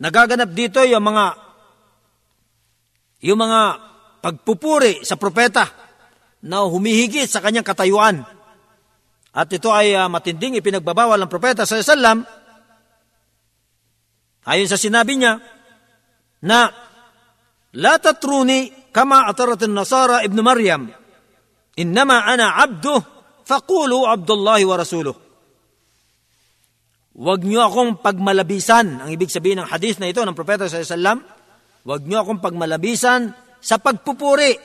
nagaganap 0.01 0.49
dito 0.55 0.81
yung 0.81 1.05
mga 1.05 1.44
yung 3.25 3.41
mga 3.41 3.61
pagpupuri 4.21 5.01
sa 5.01 5.17
propeta 5.17 5.65
na 6.45 6.69
humihigit 6.69 7.25
sa 7.25 7.41
kanyang 7.41 7.65
katayuan. 7.65 8.21
At 9.35 9.49
ito 9.49 9.73
ay 9.73 9.97
uh, 9.97 10.13
matinding 10.13 10.61
ipinagbabawal 10.61 11.17
ng 11.25 11.33
propeta 11.33 11.65
sa 11.65 11.81
Islam. 11.81 12.23
Ayon 14.45 14.69
sa 14.69 14.77
sinabi 14.77 15.17
niya 15.17 15.41
na 16.45 16.69
La 17.75 17.99
tatruni 17.99 18.71
kama 18.95 19.27
atarat 19.27 19.67
nasara 19.67 20.23
ibn 20.23 20.39
Maryam. 20.45 20.87
Innama 21.75 22.23
ana 22.23 22.55
abduh 22.63 23.03
faqulu 23.43 24.07
Abdullah 24.07 24.63
wa 24.63 24.77
rasuluh. 24.79 25.17
Huwag 27.19 27.43
niyo 27.43 27.67
akong 27.67 27.99
pagmalabisan. 27.99 29.03
Ang 29.03 29.11
ibig 29.11 29.31
sabihin 29.31 29.63
ng 29.63 29.71
hadith 29.71 29.99
na 29.99 30.07
ito 30.07 30.23
ng 30.23 30.39
propeta 30.39 30.71
sa 30.71 30.79
Islam, 30.79 31.27
huwag 31.85 32.03
niyo 32.09 32.25
akong 32.25 32.41
pagmalabisan 32.41 33.37
sa 33.61 33.77
pagpupuri 33.77 34.57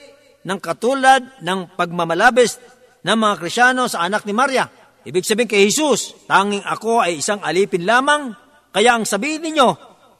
ng 0.44 0.58
katulad 0.58 1.40
ng 1.44 1.76
pagmamalabis 1.76 2.56
ng 3.04 3.16
mga 3.16 3.34
Krisyano 3.40 3.88
sa 3.88 4.04
anak 4.04 4.24
ni 4.24 4.32
Maria. 4.32 4.68
Ibig 5.04 5.24
sabihin 5.24 5.48
kay 5.48 5.68
Jesus, 5.68 6.12
tanging 6.28 6.64
ako 6.64 7.00
ay 7.00 7.20
isang 7.20 7.40
alipin 7.40 7.88
lamang, 7.88 8.36
kaya 8.72 8.96
ang 8.96 9.08
sabihin 9.08 9.40
ninyo 9.40 9.68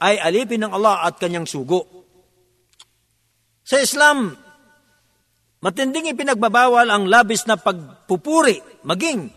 ay 0.01 0.17
alipin 0.17 0.65
ng 0.65 0.73
Allah 0.73 1.05
at 1.05 1.21
kanyang 1.21 1.45
sugo. 1.45 1.85
Sa 3.61 3.77
Islam, 3.77 4.33
matinding 5.61 6.17
ipinagbabawal 6.17 6.89
ang 6.89 7.05
labis 7.05 7.45
na 7.45 7.61
pagpupuri, 7.61 8.61
maging 8.89 9.29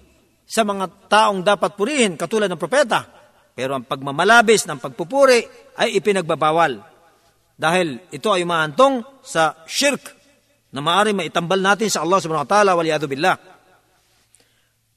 sa 0.48 0.63
mga 0.63 1.12
taong 1.12 1.43
dapat 1.43 1.75
purihin, 1.75 2.15
katulad 2.15 2.48
ng 2.48 2.60
propeta. 2.60 3.03
Pero 3.53 3.75
ang 3.77 3.86
pagmamalabis 3.86 4.65
ng 4.65 4.79
pagpupuri 4.79 5.43
ay 5.77 6.00
ipinagbabawal. 6.00 6.92
Dahil 7.53 8.01
ito 8.10 8.29
ay 8.33 8.43
maantong 8.43 9.22
sa 9.22 9.63
shirk 9.69 10.01
na 10.74 10.81
maaari 10.81 11.13
maitambal 11.13 11.62
natin 11.62 11.88
sa 11.88 12.01
Allah 12.01 12.17
subhanahu 12.17 12.45
wa 12.45 12.50
ta'ala 12.50 12.72
waliyadu 12.74 13.05
billah. 13.05 13.38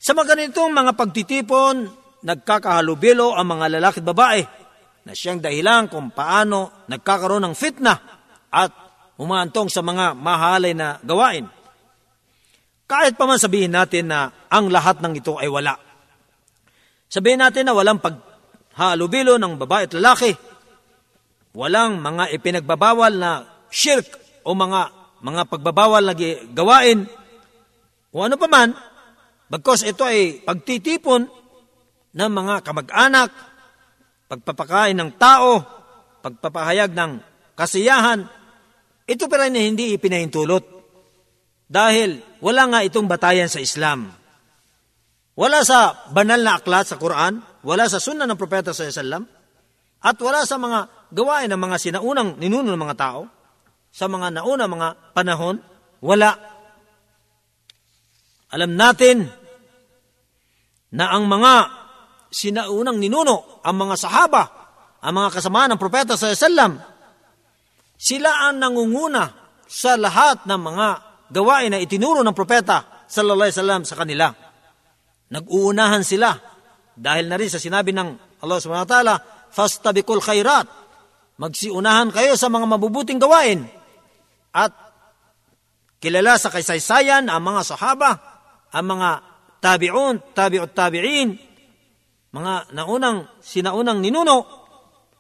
Sa 0.01 0.17
mga 0.17 0.37
ganitong 0.37 0.73
mga 0.73 0.93
pagtitipon, 0.97 1.77
nagkakahalubilo 2.25 3.37
ang 3.37 3.47
mga 3.57 3.79
lalaki 3.79 4.01
at 4.01 4.09
babae 4.09 4.41
na 5.07 5.13
siyang 5.13 5.39
dahilan 5.39 5.87
kung 5.87 6.11
paano 6.11 6.89
nagkakaroon 6.91 7.45
ng 7.47 7.55
fitna 7.55 7.95
at 8.51 8.73
umantong 9.21 9.69
sa 9.69 9.85
mga 9.85 10.17
mahalay 10.17 10.73
na 10.73 10.99
gawain. 11.05 11.47
Kahit 12.87 13.19
pa 13.19 13.27
man 13.27 13.39
sabihin 13.39 13.75
natin 13.75 14.11
na 14.11 14.31
ang 14.47 14.71
lahat 14.71 15.03
ng 15.03 15.13
ito 15.19 15.35
ay 15.37 15.51
wala. 15.51 15.75
Sabihin 17.11 17.43
natin 17.43 17.67
na 17.67 17.75
walang 17.75 17.99
paghalubilo 17.99 19.39
ng 19.39 19.59
babae 19.59 19.91
at 19.91 19.95
lalaki. 19.99 20.31
Walang 21.57 22.05
mga 22.05 22.37
ipinagbabawal 22.37 23.17
na 23.17 23.49
shirk 23.73 24.05
o 24.45 24.53
mga 24.53 24.93
mga 25.25 25.43
pagbabawal 25.49 26.05
na 26.05 26.13
gawain, 26.53 27.09
o 28.13 28.21
ano 28.21 28.37
pa 28.37 28.45
man, 28.45 28.77
bagkos 29.49 29.89
ito 29.89 30.05
ay 30.05 30.45
pagtitipon 30.45 31.25
ng 32.13 32.31
mga 32.31 32.61
kamag-anak, 32.61 33.33
pagpapakain 34.29 35.01
ng 35.01 35.17
tao, 35.17 35.65
pagpapahayag 36.21 36.93
ng 36.93 37.25
kasiyahan, 37.57 38.29
ito 39.09 39.25
pa 39.25 39.49
rin 39.49 39.57
hindi 39.57 39.97
ipinahintulot. 39.97 40.65
Dahil 41.67 42.21
wala 42.45 42.63
nga 42.69 42.81
itong 42.85 43.09
batayan 43.09 43.49
sa 43.49 43.65
Islam. 43.65 44.13
Wala 45.33 45.65
sa 45.65 46.05
banal 46.13 46.45
na 46.45 46.61
aklat 46.61 46.93
sa 46.93 47.01
Quran, 47.01 47.41
wala 47.65 47.89
sa 47.89 47.97
sunna 47.97 48.29
ng 48.29 48.37
propeta 48.37 48.77
sa 48.77 48.85
Islam, 48.85 49.25
at 50.05 50.17
wala 50.21 50.45
sa 50.45 50.61
mga 50.61 50.96
gawain 51.13 51.51
ng 51.53 51.61
mga 51.61 51.77
sinaunang 51.79 52.41
ninuno 52.41 52.75
ng 52.75 52.83
mga 52.83 52.99
tao 52.99 53.23
sa 53.93 54.07
mga 54.11 54.41
nauna 54.41 54.65
mga 54.67 54.89
panahon? 55.17 55.57
Wala. 56.03 56.31
Alam 58.53 58.79
natin 58.79 59.27
na 60.95 61.11
ang 61.11 61.27
mga 61.27 61.55
sinaunang 62.31 63.01
ninuno, 63.01 63.61
ang 63.65 63.77
mga 63.77 63.95
sahaba, 63.97 64.45
ang 65.03 65.13
mga 65.13 65.41
kasama 65.41 65.69
ng 65.71 65.81
propeta 65.81 66.15
sa 66.15 66.31
Islam, 66.31 66.79
sila 67.97 68.49
ang 68.49 68.61
nangunguna 68.61 69.25
sa 69.67 69.97
lahat 69.97 70.45
ng 70.47 70.61
mga 70.61 70.89
gawain 71.33 71.75
na 71.75 71.83
itinuro 71.83 72.23
ng 72.23 72.37
propeta 72.37 73.07
sallallahu 73.09 73.49
alaihi 73.51 73.59
wasallam 73.59 73.83
sa 73.83 73.97
kanila. 73.99 74.27
Nag-uunahan 75.27 76.07
sila 76.07 76.39
dahil 76.95 77.27
na 77.27 77.37
rin 77.37 77.51
sa 77.51 77.59
sinabi 77.59 77.91
ng 77.91 78.09
Allah 78.41 78.59
subhanahu 78.63 78.87
wa 78.87 78.93
ta'ala, 78.93 79.15
fastabikul 79.51 80.23
khairat. 80.23 80.86
Magsiunahan 81.37 82.09
kayo 82.13 82.33
sa 82.35 82.49
mga 82.49 82.65
mabubuting 82.65 83.21
gawain. 83.21 83.69
At 84.57 84.73
kilala 86.01 86.41
sa 86.41 86.49
kaysaysayan 86.49 87.29
ang 87.29 87.43
mga 87.45 87.61
sahaba, 87.65 88.11
ang 88.73 88.87
mga 88.97 89.11
tabi'un, 89.61 90.33
tabi'ut 90.33 90.73
tabi'in, 90.73 91.37
mga 92.33 92.73
naunang, 92.73 93.29
sinaunang 93.45 94.01
ninuno, 94.01 94.49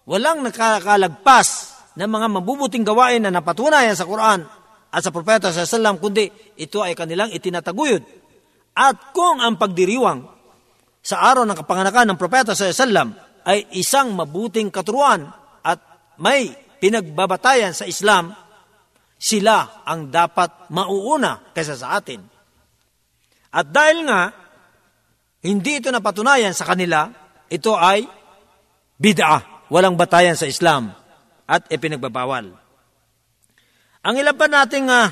walang 0.09 0.41
nakakalagpas 0.41 1.77
ng 1.97 2.09
mga 2.09 2.27
mabubuting 2.41 2.85
gawain 2.85 3.25
na 3.25 3.33
napatunayan 3.33 3.97
sa 3.97 4.09
Quran 4.09 4.45
at 4.93 5.01
sa 5.05 5.13
Propeta 5.13 5.53
sa 5.53 5.69
Salam, 5.69 6.01
kundi 6.01 6.29
ito 6.57 6.81
ay 6.81 6.97
kanilang 6.97 7.29
itinataguyod. 7.33 8.05
At 8.77 9.13
kung 9.13 9.41
ang 9.41 9.61
pagdiriwang 9.61 10.25
sa 11.01 11.29
araw 11.29 11.45
ng 11.45 11.57
kapanganakan 11.57 12.13
ng 12.13 12.19
Propeta 12.21 12.53
sa 12.57 12.73
Salam 12.73 13.13
ay 13.45 13.69
isang 13.77 14.17
mabuting 14.17 14.73
katuruan 14.73 15.29
at 15.29 15.46
may 16.21 16.53
pinagbabatayan 16.81 17.73
sa 17.73 17.89
Islam, 17.89 18.33
sila 19.17 19.83
ang 19.89 20.13
dapat 20.13 20.69
mauuna 20.69 21.53
kaysa 21.57 21.77
sa 21.77 21.97
atin. 21.97 22.21
At 23.53 23.73
dahil 23.73 24.05
nga, 24.05 24.33
hindi 25.47 25.81
ito 25.81 25.89
napatunayan 25.89 26.53
sa 26.53 26.69
kanila, 26.69 27.09
ito 27.49 27.73
ay 27.73 28.05
bid'ah, 29.01 29.71
walang 29.73 29.97
batayan 29.97 30.37
sa 30.37 30.45
Islam 30.45 30.93
at 31.49 31.65
ipinagbabawal. 31.73 32.53
Ang 34.07 34.15
ilan 34.15 34.37
pa 34.39 34.47
nating 34.47 34.87
uh, 34.87 35.09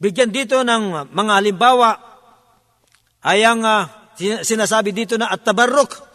bigyan 0.00 0.32
dito 0.32 0.64
ng 0.64 1.12
mga 1.12 1.32
halimbawa 1.36 1.90
ay 3.20 3.44
ang 3.44 3.60
uh, 3.60 3.84
sinasabi 4.40 4.96
dito 4.96 5.20
na 5.20 5.28
at 5.28 5.44
tabarruk 5.44 6.09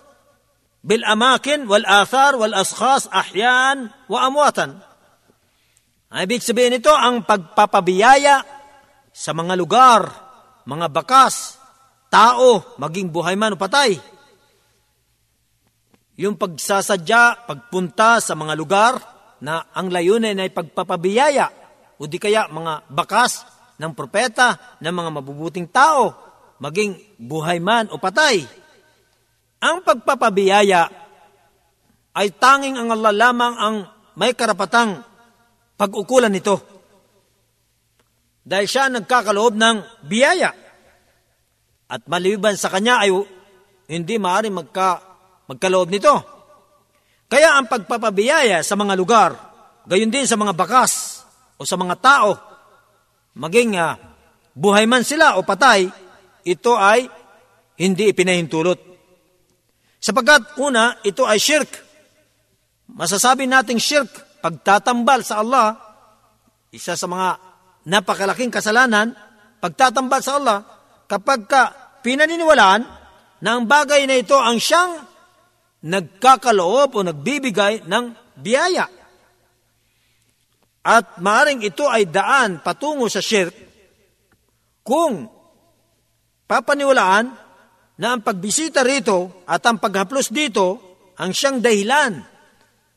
athar 1.85 2.37
wal 2.37 2.53
askhas 2.53 3.09
ahyan 3.09 3.89
wa 4.05 4.19
amwatan 4.29 4.85
ang 6.15 6.31
ibig 6.31 6.39
sabihin 6.39 6.79
nito, 6.79 6.95
ang 6.95 7.27
pagpapabiyaya 7.27 8.39
sa 9.11 9.35
mga 9.35 9.59
lugar, 9.59 10.07
mga 10.63 10.87
bakas, 10.87 11.59
tao, 12.07 12.77
maging 12.79 13.11
buhay 13.11 13.35
man 13.35 13.51
o 13.51 13.59
patay. 13.59 13.99
Yung 16.15 16.39
pagsasadya, 16.39 17.43
pagpunta 17.43 18.23
sa 18.23 18.31
mga 18.31 18.55
lugar 18.55 18.93
na 19.43 19.67
ang 19.75 19.91
layunin 19.91 20.39
ay 20.39 20.55
pagpapabiyaya 20.55 21.51
o 21.99 22.07
di 22.07 22.15
kaya 22.15 22.47
mga 22.47 22.87
bakas 22.87 23.43
ng 23.75 23.91
propeta, 23.91 24.79
ng 24.79 24.95
mga 24.95 25.09
mabubuting 25.19 25.67
tao, 25.67 26.15
maging 26.63 26.95
buhay 27.19 27.59
man 27.59 27.91
o 27.91 27.99
patay. 27.99 28.47
Ang 29.63 29.83
pagpapabiyaya 29.83 30.89
ay 32.15 32.27
tanging 32.35 32.79
ang 32.79 32.89
Allah 32.95 33.11
lamang 33.11 33.53
ang 33.59 33.75
may 34.15 34.31
karapatang 34.31 35.03
pag-ukulan 35.75 36.31
nito. 36.31 36.63
Dahil 38.45 38.67
siya 38.69 38.87
nagkakaloob 38.87 39.57
ng 39.57 40.07
biyaya. 40.07 40.53
At 41.85 42.07
maliban 42.07 42.55
sa 42.55 42.71
kanya 42.71 43.03
ay 43.03 43.11
hindi 43.91 44.15
maaari 44.17 44.49
magka, 44.49 45.01
magkaloob 45.51 45.89
nito. 45.91 46.15
Kaya 47.25 47.57
ang 47.57 47.67
pagpapabiyaya 47.67 48.61
sa 48.61 48.77
mga 48.77 48.93
lugar, 48.95 49.33
gayon 49.89 50.13
din 50.13 50.29
sa 50.29 50.37
mga 50.37 50.53
bakas 50.53 51.25
o 51.57 51.65
sa 51.65 51.75
mga 51.75 51.95
tao, 51.99 52.37
maging 53.35 53.75
uh, 53.75 53.97
buhay 54.55 54.87
man 54.87 55.03
sila 55.03 55.35
o 55.35 55.43
patay, 55.43 55.89
ito 56.45 56.73
ay 56.77 57.09
hindi 57.75 58.07
ipinahintulot. 58.13 58.94
Sapagkat 60.05 60.61
una, 60.61 61.01
ito 61.01 61.25
ay 61.25 61.41
shirk. 61.41 61.81
Masasabi 62.93 63.49
nating 63.49 63.81
shirk 63.81 64.37
pagtatambal 64.37 65.25
sa 65.25 65.41
Allah, 65.41 65.81
isa 66.69 66.93
sa 66.93 67.09
mga 67.09 67.41
napakalaking 67.89 68.53
kasalanan, 68.53 69.17
pagtatambal 69.57 70.21
sa 70.21 70.37
Allah, 70.37 70.61
kapag 71.09 71.49
ka 71.49 71.61
pinaniniwalaan 72.05 72.85
na 73.41 73.49
ang 73.57 73.65
bagay 73.65 74.05
na 74.05 74.21
ito 74.21 74.37
ang 74.37 74.61
siyang 74.61 75.01
nagkakaloob 75.81 76.93
o 76.93 76.99
nagbibigay 77.01 77.89
ng 77.89 78.05
biyaya. 78.37 78.85
At 80.85 81.17
maaring 81.17 81.65
ito 81.65 81.89
ay 81.89 82.05
daan 82.05 82.61
patungo 82.61 83.09
sa 83.09 83.25
shirk 83.25 83.57
kung 84.85 85.25
papaniwalaan 86.45 87.44
na 87.95 88.15
ang 88.15 88.21
pagbisita 88.21 88.84
rito 88.84 89.43
at 89.47 89.63
ang 89.63 89.79
paghaplos 89.79 90.31
dito 90.31 90.97
ang 91.15 91.31
siyang 91.31 91.63
dahilan 91.63 92.13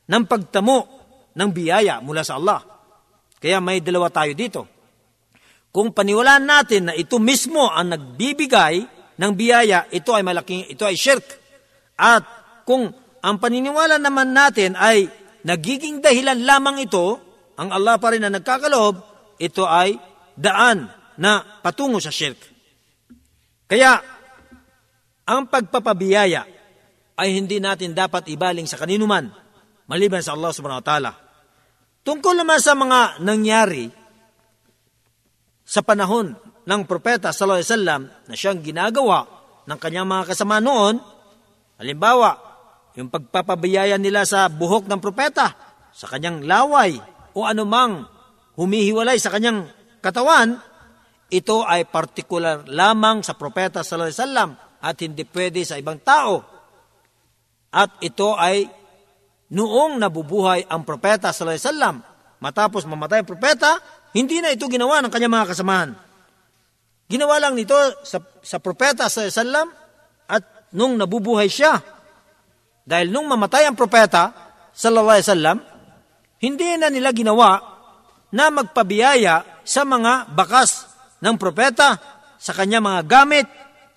ng 0.09 0.23
pagtamo 0.27 0.79
ng 1.39 1.51
biyaya 1.55 2.03
mula 2.03 2.27
sa 2.27 2.41
Allah. 2.41 2.59
Kaya 3.39 3.63
may 3.63 3.79
dalawa 3.79 4.11
tayo 4.11 4.35
dito. 4.35 4.67
Kung 5.71 5.95
paniwalaan 5.95 6.43
natin 6.43 6.91
na 6.91 6.95
ito 6.99 7.23
mismo 7.23 7.71
ang 7.71 7.95
nagbibigay 7.95 8.83
ng 9.15 9.33
biyaya, 9.39 9.87
ito 9.95 10.11
ay 10.11 10.27
malaking, 10.27 10.67
ito 10.67 10.83
ay 10.83 10.99
shirk. 10.99 11.23
At 11.95 12.27
kung 12.67 12.91
ang 13.23 13.37
paniniwala 13.39 14.03
naman 14.03 14.35
natin 14.35 14.75
ay 14.75 15.07
nagiging 15.47 16.03
dahilan 16.03 16.43
lamang 16.43 16.83
ito, 16.83 17.23
ang 17.55 17.71
Allah 17.71 17.99
pa 18.03 18.11
rin 18.11 18.27
na 18.27 18.35
nagkakaloob, 18.35 18.95
ito 19.39 19.63
ay 19.67 19.95
daan 20.35 20.91
na 21.19 21.43
patungo 21.63 22.03
sa 22.03 22.11
shirk. 22.11 22.39
Kaya, 23.71 24.18
ang 25.29 25.45
pagpapabiyaya 25.45 26.49
ay 27.21 27.29
hindi 27.37 27.61
natin 27.61 27.93
dapat 27.93 28.33
ibaling 28.33 28.65
sa 28.65 28.81
kaninuman, 28.81 29.29
maliban 29.85 30.25
sa 30.25 30.33
Allah 30.33 30.57
subhanahu 30.57 30.81
wa 30.81 30.87
ta'ala. 30.89 31.13
Tungkol 32.01 32.41
naman 32.41 32.57
sa 32.57 32.73
mga 32.73 33.21
nangyari 33.21 33.93
sa 35.69 35.85
panahon 35.85 36.33
ng 36.65 36.81
propeta 36.89 37.29
sallallahu 37.29 37.61
alaihi 37.61 37.73
wasallam 37.77 38.03
na 38.25 38.33
siyang 38.33 38.65
ginagawa 38.65 39.29
ng 39.69 39.77
kanyang 39.77 40.09
mga 40.09 40.33
kasama 40.33 40.65
noon, 40.65 40.97
halimbawa, 41.77 42.41
yung 42.97 43.13
pagpapabiyaya 43.13 44.01
nila 44.01 44.25
sa 44.25 44.49
buhok 44.49 44.89
ng 44.89 44.97
propeta, 44.97 45.53
sa 45.93 46.09
kanyang 46.09 46.49
laway, 46.49 46.97
o 47.37 47.45
anumang 47.45 48.09
humihiwalay 48.57 49.21
sa 49.21 49.29
kanyang 49.29 49.69
katawan, 50.01 50.57
ito 51.29 51.61
ay 51.69 51.85
partikular 51.85 52.65
lamang 52.65 53.21
sa 53.21 53.37
propeta 53.37 53.85
sallallahu 53.85 54.09
alaihi 54.09 54.23
wasallam 54.25 54.51
at 54.79 54.97
hindi 55.03 55.27
pwede 55.29 55.63
sa 55.67 55.79
ibang 55.79 55.99
tao. 56.03 56.43
At 57.69 58.01
ito 58.01 58.33
ay 58.39 58.65
noong 59.53 60.01
nabubuhay 60.01 60.69
ang 60.69 60.85
propeta 60.85 61.33
sallallahu 61.33 61.57
alaihi 61.57 61.69
wasallam. 61.69 61.97
Matapos 62.39 62.87
mamatay 62.87 63.23
ang 63.23 63.29
propeta, 63.29 63.83
hindi 64.15 64.39
na 64.39 64.55
ito 64.55 64.71
ginawa 64.71 65.03
ng 65.03 65.11
kanyang 65.11 65.35
mga 65.35 65.49
kasamahan. 65.53 65.91
Ginawa 67.09 67.41
lang 67.41 67.57
nito 67.57 67.75
sa, 68.05 68.21
sa 68.45 68.57
propeta 68.63 69.09
sallallahu 69.09 69.27
alaihi 69.27 69.41
wasallam 69.41 69.69
at 70.29 70.43
nung 70.77 70.95
nabubuhay 70.95 71.49
siya. 71.49 71.81
Dahil 72.89 73.13
nung 73.13 73.29
mamatay 73.29 73.69
ang 73.69 73.77
propeta 73.77 74.33
sallallahu 74.73 75.17
alaihi 75.19 75.29
wasallam, 75.29 75.59
hindi 76.39 76.69
na 76.79 76.89
nila 76.89 77.11
ginawa 77.11 77.59
na 78.31 78.53
magpabiyaya 78.53 79.65
sa 79.67 79.83
mga 79.85 80.33
bakas 80.33 80.87
ng 81.19 81.35
propeta, 81.37 81.99
sa 82.39 82.55
kanyang 82.55 82.87
mga 82.87 83.03
gamit, 83.05 83.47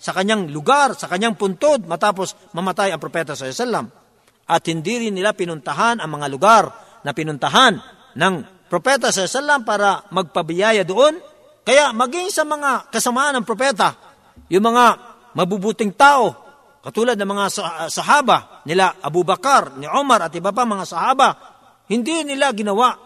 sa 0.01 0.17
kanyang 0.17 0.49
lugar, 0.49 0.97
sa 0.97 1.05
kanyang 1.05 1.37
puntod, 1.37 1.85
matapos 1.85 2.33
mamatay 2.57 2.89
ang 2.89 2.97
propeta 2.97 3.37
sa 3.37 3.45
Islam. 3.45 3.85
At 4.49 4.65
hindi 4.65 5.05
rin 5.05 5.13
nila 5.13 5.37
pinuntahan 5.37 6.01
ang 6.01 6.09
mga 6.09 6.27
lugar 6.33 6.63
na 7.05 7.13
pinuntahan 7.13 7.77
ng 8.17 8.33
propeta 8.65 9.13
sa 9.13 9.29
Islam 9.29 9.61
para 9.61 10.09
magpabiyaya 10.09 10.81
doon. 10.81 11.21
Kaya 11.61 11.93
maging 11.93 12.33
sa 12.33 12.41
mga 12.41 12.89
kasamaan 12.89 13.37
ng 13.37 13.45
propeta, 13.45 13.93
yung 14.49 14.65
mga 14.65 14.85
mabubuting 15.37 15.93
tao, 15.93 16.33
katulad 16.81 17.13
ng 17.13 17.29
mga 17.29 17.45
sahaba 17.93 18.65
nila 18.65 18.97
Abu 19.05 19.21
Bakar, 19.21 19.77
ni 19.77 19.85
Omar 19.85 20.25
at 20.25 20.33
iba 20.33 20.49
pa 20.49 20.65
mga 20.65 20.89
sahaba, 20.89 21.29
hindi 21.85 22.25
nila 22.25 22.49
ginawa 22.57 22.97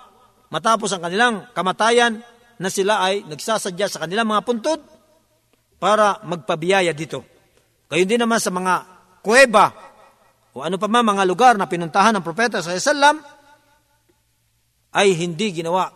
matapos 0.48 0.96
ang 0.96 1.04
kanilang 1.04 1.52
kamatayan 1.52 2.24
na 2.56 2.72
sila 2.72 3.04
ay 3.04 3.28
nagsasadya 3.28 3.92
sa 3.92 4.08
kanilang 4.08 4.32
mga 4.32 4.48
puntod 4.48 4.80
para 5.80 6.24
magpabiyaya 6.24 6.96
dito. 6.96 7.24
Gayon 7.92 8.10
din 8.10 8.22
naman 8.22 8.42
sa 8.42 8.50
mga 8.50 8.74
kuweba 9.22 9.72
o 10.56 10.64
ano 10.64 10.80
pa 10.80 10.88
man 10.88 11.04
mga 11.04 11.24
lugar 11.28 11.54
na 11.60 11.68
pinuntahan 11.68 12.16
ng 12.16 12.24
propeta 12.24 12.64
sa 12.64 12.72
Islam 12.72 13.20
ay 14.96 15.12
hindi 15.12 15.52
ginawa 15.52 15.92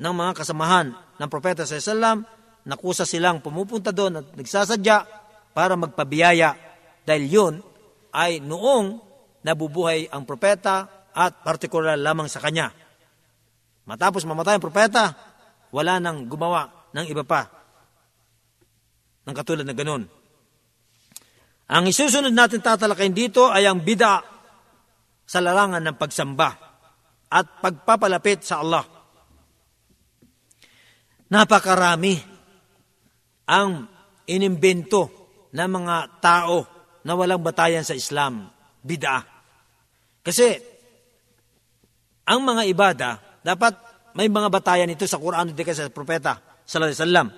ng 0.00 0.14
mga 0.14 0.32
kasamahan 0.32 0.96
ng 1.20 1.28
propeta 1.28 1.68
sa 1.68 1.76
Islam. 1.76 2.24
Nakusa 2.68 3.04
silang 3.04 3.40
pumupunta 3.44 3.92
doon 3.92 4.20
at 4.20 4.26
nagsasadya 4.32 5.04
para 5.52 5.76
magpabiyaya 5.76 6.56
dahil 7.04 7.24
yun 7.28 7.54
ay 8.12 8.40
noong 8.40 9.00
nabubuhay 9.44 10.08
ang 10.12 10.24
propeta 10.24 11.08
at 11.12 11.44
partikular 11.44 11.96
lamang 11.96 12.28
sa 12.28 12.40
kanya. 12.40 12.72
Matapos 13.88 14.28
mamatay 14.28 14.60
ang 14.60 14.64
propeta, 14.64 15.16
wala 15.72 15.96
nang 15.96 16.28
gumawa 16.28 16.92
ng 16.92 17.08
iba 17.08 17.24
pa 17.24 17.57
ng 19.28 19.36
katulad 19.36 19.68
na 19.68 19.76
ganun. 19.76 20.08
Ang 21.68 21.84
isusunod 21.84 22.32
natin 22.32 22.64
tatalakayin 22.64 23.12
dito 23.12 23.52
ay 23.52 23.68
ang 23.68 23.84
bida 23.84 24.24
sa 25.28 25.38
larangan 25.44 25.84
ng 25.84 25.96
pagsamba 26.00 26.50
at 27.28 27.60
pagpapalapit 27.60 28.40
sa 28.40 28.64
Allah. 28.64 28.88
Napakarami 31.28 32.16
ang 33.52 33.84
inimbento 34.24 35.12
ng 35.52 35.68
mga 35.68 35.96
tao 36.24 36.64
na 37.04 37.12
walang 37.12 37.44
batayan 37.44 37.84
sa 37.84 37.92
Islam, 37.92 38.48
bida. 38.80 39.20
Kasi 40.24 40.56
ang 42.24 42.40
mga 42.44 42.62
ibada, 42.64 43.10
dapat 43.44 43.76
may 44.16 44.32
mga 44.32 44.48
batayan 44.48 44.88
ito 44.88 45.04
sa 45.04 45.20
Quran 45.20 45.52
at 45.52 45.76
sa 45.76 45.92
propeta 45.92 46.64
sallallahu 46.64 46.92
alaihi 46.92 47.00
wasallam. 47.00 47.28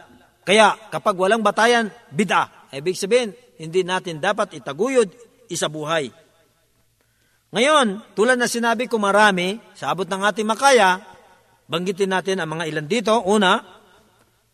Kaya 0.45 0.77
kapag 0.89 1.17
walang 1.17 1.45
batayan, 1.45 1.93
bid'a. 2.11 2.71
Ibig 2.71 2.97
sabihin, 2.97 3.31
hindi 3.61 3.85
natin 3.85 4.23
dapat 4.23 4.57
itaguyod, 4.57 5.11
isabuhay. 5.53 6.09
Ngayon, 7.51 8.15
tulad 8.15 8.39
na 8.39 8.47
sinabi 8.47 8.87
ko 8.87 8.97
marami, 9.03 9.59
sa 9.75 9.91
abot 9.91 10.07
ng 10.07 10.23
ating 10.23 10.47
makaya, 10.47 11.03
banggitin 11.67 12.15
natin 12.15 12.39
ang 12.39 12.55
mga 12.55 12.65
ilan 12.71 12.87
dito. 12.87 13.15
Una, 13.27 13.59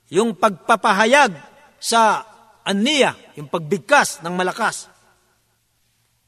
yung 0.09 0.33
pagpapahayag 0.35 1.37
sa 1.77 2.25
aniya, 2.65 3.15
yung 3.37 3.53
pagbigkas 3.53 4.25
ng 4.25 4.33
malakas. 4.33 4.89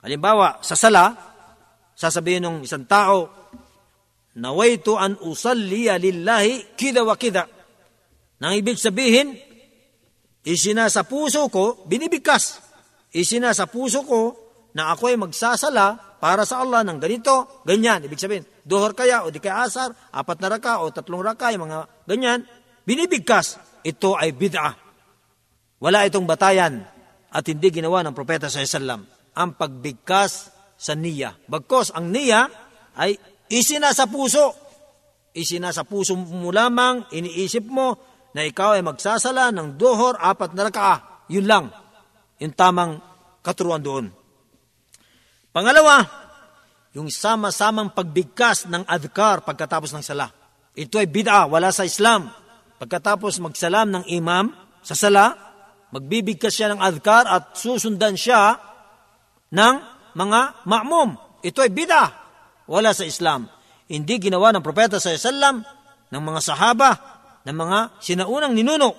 Halimbawa, 0.05 0.61
sa 0.61 0.77
sala, 0.77 1.17
sasabihin 1.97 2.45
ng 2.45 2.57
isang 2.69 2.85
tao, 2.85 3.33
nawaitu 4.39 4.95
an 4.95 5.19
usalliya 5.25 5.99
lillahi 5.99 6.79
kida 6.79 7.03
wa 7.03 7.19
kida. 7.19 7.49
Nang 8.39 8.55
ibig 8.55 8.79
sabihin, 8.79 9.35
isina 10.45 10.91
sa 10.91 11.07
puso 11.07 11.47
ko, 11.49 11.87
binibigkas. 11.89 12.61
Isina 13.15 13.55
sa 13.57 13.67
puso 13.67 14.05
ko 14.05 14.21
na 14.77 14.93
ako 14.93 15.03
ay 15.11 15.17
magsasala 15.17 16.19
para 16.19 16.43
sa 16.45 16.61
Allah 16.63 16.83
ng 16.85 16.99
ganito, 16.99 17.63
ganyan. 17.65 18.05
Ibig 18.05 18.21
sabihin, 18.21 18.45
duhor 18.67 18.93
kaya 18.93 19.25
o 19.25 19.33
di 19.33 19.39
kaya 19.39 19.65
asar, 19.65 19.95
apat 20.13 20.39
na 20.43 20.49
raka 20.59 20.83
o 20.83 20.91
tatlong 20.91 21.25
raka, 21.25 21.55
yung 21.55 21.71
mga 21.71 21.79
ganyan, 22.05 22.45
binibigkas. 22.85 23.59
Ito 23.87 24.19
ay 24.19 24.35
bid'ah. 24.35 24.75
Wala 25.79 26.03
itong 26.05 26.27
batayan 26.27 26.83
at 27.31 27.45
hindi 27.47 27.71
ginawa 27.71 28.03
ng 28.03 28.15
propeta 28.15 28.51
sa 28.51 28.59
Islam 28.59 29.07
ang 29.39 29.55
pagbigkas 29.55 30.51
sa 30.75 30.99
niya. 30.99 31.39
Bagkos 31.47 31.95
ang 31.95 32.11
niya 32.11 32.51
ay 32.99 33.15
Isina 33.49 33.97
sa 33.97 34.05
puso. 34.07 34.53
Isina 35.33 35.73
sa 35.73 35.89
puso 35.89 36.17
mo 36.17 36.53
lamang, 36.53 37.09
iniisip 37.15 37.65
mo 37.69 37.97
na 38.39 38.47
ikaw 38.47 38.79
ay 38.79 38.87
magsasala 38.87 39.51
ng 39.51 39.75
dohor, 39.75 40.15
apat 40.15 40.55
na 40.55 40.71
rakaa. 40.71 41.27
Yun 41.27 41.51
lang. 41.51 41.75
Yung 42.39 42.55
tamang 42.55 43.03
katuruan 43.43 43.83
doon. 43.83 44.15
Pangalawa, 45.51 46.07
yung 46.95 47.11
sama-samang 47.11 47.91
pagbigkas 47.91 48.71
ng 48.71 48.87
adhkar 48.87 49.43
pagkatapos 49.43 49.91
ng 49.91 50.07
sala. 50.07 50.31
Ito 50.79 51.03
ay 51.03 51.11
bid'a, 51.11 51.51
wala 51.51 51.75
sa 51.75 51.83
Islam. 51.83 52.31
Pagkatapos 52.79 53.43
magsalam 53.43 53.91
ng 53.91 54.05
imam 54.07 54.55
sa 54.87 54.95
sala, 54.95 55.35
magbibigkas 55.91 56.55
siya 56.55 56.71
ng 56.71 56.79
adhkar 56.79 57.27
at 57.27 57.59
susundan 57.59 58.15
siya 58.15 58.55
ng 59.51 59.75
mga 60.15 60.63
ma'mum. 60.63 61.43
Ito 61.43 61.67
ay 61.67 61.75
bid'a 61.75 62.05
wala 62.71 62.95
sa 62.95 63.03
Islam. 63.03 63.51
Hindi 63.91 64.31
ginawa 64.31 64.55
ng 64.55 64.63
propeta 64.63 65.03
sa 65.03 65.11
Islam, 65.11 65.67
ng 66.15 66.23
mga 66.23 66.41
sahaba, 66.45 67.18
ng 67.47 67.57
mga 67.57 67.79
sinaunang 68.03 68.55
ninuno. 68.55 68.91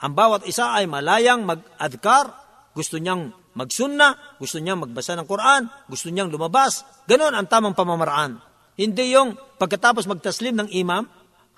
Ang 0.00 0.12
bawat 0.16 0.48
isa 0.48 0.76
ay 0.76 0.88
malayang 0.88 1.44
mag-adkar, 1.44 2.32
gusto 2.72 2.96
niyang 2.96 3.34
magsunna, 3.52 4.38
gusto 4.38 4.62
niyang 4.62 4.80
magbasa 4.86 5.18
ng 5.18 5.26
Quran, 5.28 5.68
gusto 5.90 6.08
niyang 6.08 6.30
lumabas. 6.30 6.86
Ganon 7.04 7.34
ang 7.34 7.46
tamang 7.50 7.76
pamamaraan. 7.76 8.40
Hindi 8.78 9.12
yung 9.12 9.36
pagkatapos 9.60 10.08
magtaslim 10.08 10.56
ng 10.56 10.68
imam, 10.72 11.04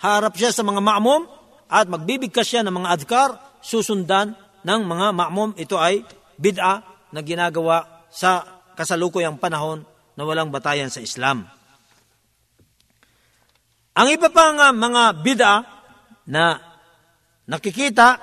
harap 0.03 0.35
siya 0.35 0.51
sa 0.51 0.67
mga 0.67 0.83
ma'mum 0.83 1.23
at 1.71 1.87
magbibigkas 1.87 2.49
siya 2.49 2.67
ng 2.67 2.75
mga 2.83 2.89
adkar, 2.99 3.31
susundan 3.63 4.35
ng 4.67 4.81
mga 4.83 5.07
ma'mum, 5.15 5.55
ito 5.55 5.79
ay 5.79 6.03
bid'a 6.35 6.83
na 7.15 7.21
ginagawa 7.23 8.07
sa 8.11 8.43
kasalukuyang 8.75 9.39
panahon 9.39 9.87
na 10.19 10.23
walang 10.27 10.51
batayan 10.51 10.91
sa 10.91 10.99
Islam. 10.99 11.47
Ang 13.93 14.09
iba 14.09 14.33
pang 14.33 14.57
mga 14.57 15.03
bid'a 15.21 15.55
na 16.29 16.59
nakikita 17.47 18.19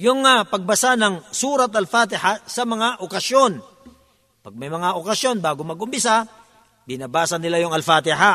yung 0.00 0.24
uh, 0.24 0.42
pagbasa 0.48 0.96
ng 0.96 1.30
surat 1.30 1.70
al-Fatiha 1.70 2.42
sa 2.48 2.62
mga 2.64 3.04
okasyon. 3.04 3.60
Pag 4.42 4.54
may 4.58 4.72
mga 4.72 4.98
okasyon, 4.98 5.38
bago 5.38 5.62
mag-umpisa, 5.62 6.26
binabasa 6.88 7.38
nila 7.38 7.62
yung 7.62 7.70
al-Fatiha. 7.70 8.32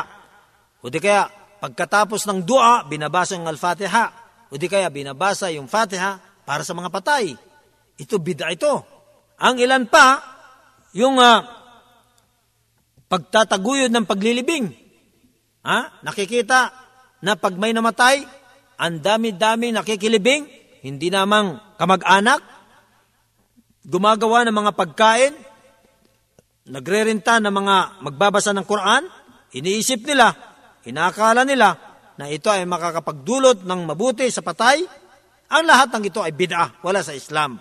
O 0.80 0.88
di 0.88 1.02
kaya, 1.02 1.28
pagkatapos 1.58 2.24
ng 2.24 2.46
dua, 2.46 2.86
binabasa 2.88 3.36
yung 3.36 3.50
al-Fatiha. 3.50 4.04
O 4.48 4.56
di 4.56 4.70
kaya, 4.70 4.88
binabasa 4.88 5.52
yung 5.52 5.68
Fatiha 5.68 6.16
para 6.48 6.64
sa 6.64 6.72
mga 6.72 6.88
patay. 6.88 7.36
Ito, 7.98 8.16
bid'a 8.16 8.48
ito. 8.54 8.86
Ang 9.42 9.60
ilan 9.60 9.84
pa, 9.90 10.22
yung 10.96 11.20
uh, 11.20 11.44
pagtataguyod 13.10 13.92
ng 13.92 14.06
paglilibing. 14.08 14.72
Ha? 15.68 16.00
Nakikita 16.00 16.87
na 17.22 17.34
pag 17.34 17.54
may 17.58 17.74
namatay, 17.74 18.22
ang 18.78 19.02
dami-dami 19.02 19.74
nakikilibing, 19.74 20.46
hindi 20.86 21.10
namang 21.10 21.58
kamag-anak, 21.74 22.40
gumagawa 23.82 24.46
ng 24.46 24.54
mga 24.54 24.72
pagkain, 24.78 25.34
nagrerenta 26.68 27.42
ng 27.42 27.50
mga 27.50 27.76
magbabasa 28.04 28.54
ng 28.54 28.66
Quran, 28.68 29.02
iniisip 29.56 30.06
nila, 30.06 30.30
inakala 30.86 31.42
nila 31.42 31.74
na 32.20 32.30
ito 32.30 32.50
ay 32.50 32.66
makakapagdulot 32.66 33.66
ng 33.66 33.80
mabuti 33.88 34.28
sa 34.30 34.44
patay, 34.44 34.84
ang 35.48 35.64
lahat 35.64 35.88
ng 35.96 36.04
ito 36.06 36.20
ay 36.20 36.36
bid'ah, 36.36 36.78
wala 36.84 37.00
sa 37.00 37.16
Islam. 37.16 37.56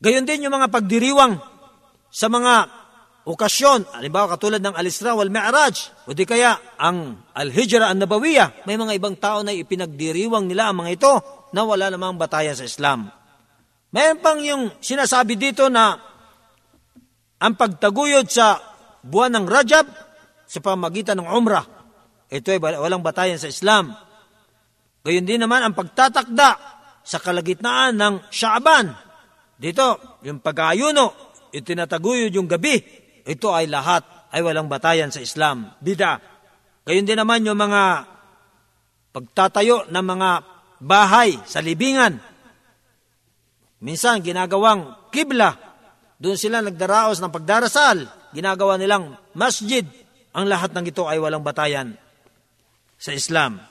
Gayon 0.00 0.26
din 0.26 0.48
yung 0.48 0.56
mga 0.56 0.72
pagdiriwang 0.72 1.38
sa 2.10 2.26
mga 2.26 2.79
okasyon, 3.24 3.92
halimbawa 3.96 4.36
katulad 4.36 4.60
ng 4.60 4.72
Al-Isra 4.72 5.12
wal 5.12 5.28
Mi'raj, 5.28 6.08
o 6.08 6.16
di 6.16 6.24
kaya 6.24 6.56
ang 6.80 7.20
Al-Hijra 7.36 7.92
an-Nabawiyah, 7.92 8.64
may 8.64 8.80
mga 8.80 8.96
ibang 8.96 9.16
tao 9.20 9.44
na 9.44 9.52
ipinagdiriwang 9.52 10.48
nila 10.48 10.72
ang 10.72 10.84
mga 10.84 10.90
ito 10.96 11.12
na 11.52 11.66
wala 11.66 11.92
namang 11.92 12.16
batayan 12.16 12.56
sa 12.56 12.64
Islam. 12.64 13.10
Mayroon 13.90 14.20
pang 14.22 14.38
yung 14.38 14.70
sinasabi 14.78 15.34
dito 15.34 15.66
na 15.66 15.98
ang 17.40 17.54
pagtaguyod 17.58 18.30
sa 18.30 18.60
buwan 19.02 19.34
ng 19.40 19.46
Rajab 19.48 19.86
sa 20.46 20.58
pamagitan 20.62 21.18
ng 21.18 21.28
Umrah, 21.28 21.66
ito 22.30 22.54
ay 22.54 22.60
walang 22.62 23.02
batayan 23.02 23.40
sa 23.40 23.50
Islam. 23.50 23.90
Gayon 25.02 25.26
din 25.26 25.40
naman 25.40 25.64
ang 25.64 25.74
pagtatakda 25.74 26.50
sa 27.00 27.18
kalagitnaan 27.18 27.96
ng 27.96 28.14
Shaaban. 28.28 28.92
Dito, 29.56 30.18
yung 30.22 30.38
pag-aayuno, 30.44 31.32
itinataguyod 31.50 32.32
yung 32.32 32.46
gabi, 32.46 32.78
ito 33.30 33.54
ay 33.54 33.70
lahat 33.70 34.02
ay 34.34 34.42
walang 34.42 34.66
batayan 34.66 35.14
sa 35.14 35.22
Islam. 35.22 35.70
Bida. 35.78 36.18
Gayon 36.82 37.06
din 37.06 37.14
naman 37.14 37.46
yung 37.46 37.62
mga 37.62 38.10
pagtatayo 39.14 39.86
ng 39.86 40.02
mga 40.02 40.30
bahay 40.82 41.38
sa 41.46 41.62
libingan. 41.62 42.18
Minsan 43.86 44.26
ginagawang 44.26 45.10
kibla. 45.14 45.54
Doon 46.18 46.34
sila 46.34 46.58
nagdaraos 46.58 47.22
ng 47.22 47.30
pagdarasal. 47.30 48.10
Ginagawa 48.34 48.74
nilang 48.74 49.14
masjid. 49.38 49.86
Ang 50.34 50.50
lahat 50.50 50.74
ng 50.74 50.90
ito 50.90 51.06
ay 51.06 51.22
walang 51.22 51.46
batayan 51.46 51.94
sa 52.98 53.14
Islam. 53.14 53.62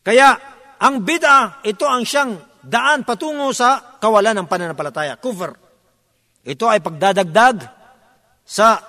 Kaya 0.00 0.40
ang 0.80 1.04
bid'a, 1.04 1.60
ito 1.68 1.84
ang 1.84 2.00
siyang 2.00 2.40
daan 2.64 3.04
patungo 3.04 3.52
sa 3.52 4.00
kawalan 4.00 4.40
ng 4.40 4.48
pananampalataya. 4.48 5.20
Kufr. 5.20 5.52
Ito 6.48 6.64
ay 6.64 6.80
pagdadagdag 6.80 7.77
sa 8.48 8.80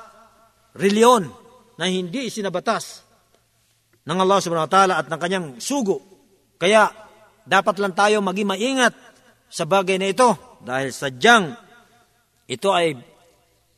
reliyon 0.71 1.27
na 1.75 1.91
hindi 1.91 2.31
sinabatas 2.31 3.03
ng 4.07 4.17
Allah 4.23 4.39
subhanahu 4.39 4.71
wa 4.71 4.71
ta'ala 4.71 4.95
at 4.95 5.11
ng 5.11 5.19
kanyang 5.19 5.47
sugo. 5.59 5.99
Kaya 6.55 6.87
dapat 7.43 7.75
lang 7.83 7.91
tayo 7.91 8.23
maging 8.23 8.47
maingat 8.47 8.95
sa 9.51 9.67
bagay 9.67 9.99
na 9.99 10.07
ito 10.07 10.31
dahil 10.63 10.95
sadyang 10.95 11.51
ito 12.47 12.71
ay 12.71 12.95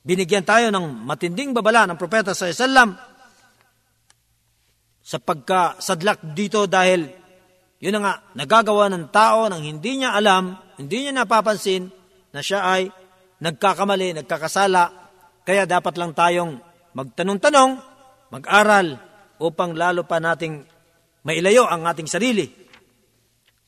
binigyan 0.05 0.45
tayo 0.45 0.69
ng 0.69 1.01
matinding 1.01 1.49
babala 1.49 1.89
ng 1.89 1.97
propeta 1.97 2.37
sa 2.37 2.45
Islam 2.45 2.93
sa 5.01 5.17
pagkasadlak 5.17 6.37
dito 6.37 6.69
dahil 6.69 7.09
yun 7.81 7.97
na 7.97 8.01
nga, 8.05 8.13
nagagawa 8.37 8.93
ng 8.93 9.09
tao 9.09 9.49
nang 9.49 9.65
hindi 9.65 9.97
niya 9.97 10.13
alam, 10.13 10.53
hindi 10.77 11.01
niya 11.01 11.25
napapansin 11.25 11.89
na 12.29 12.45
siya 12.45 12.61
ay 12.61 12.93
nagkakamali, 13.41 14.21
nagkakasala 14.21 15.01
kaya 15.41 15.65
dapat 15.65 15.97
lang 15.97 16.13
tayong 16.13 16.61
magtanong-tanong, 16.93 17.71
mag-aral, 18.29 18.99
upang 19.41 19.73
lalo 19.73 20.05
pa 20.05 20.21
nating 20.21 20.61
mailayo 21.25 21.65
ang 21.65 21.89
ating 21.89 22.05
sarili 22.05 22.45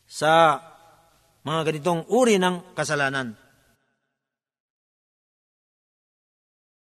sa 0.06 0.62
mga 1.42 1.62
ganitong 1.66 2.06
uri 2.14 2.38
ng 2.38 2.78
kasalanan. 2.78 3.43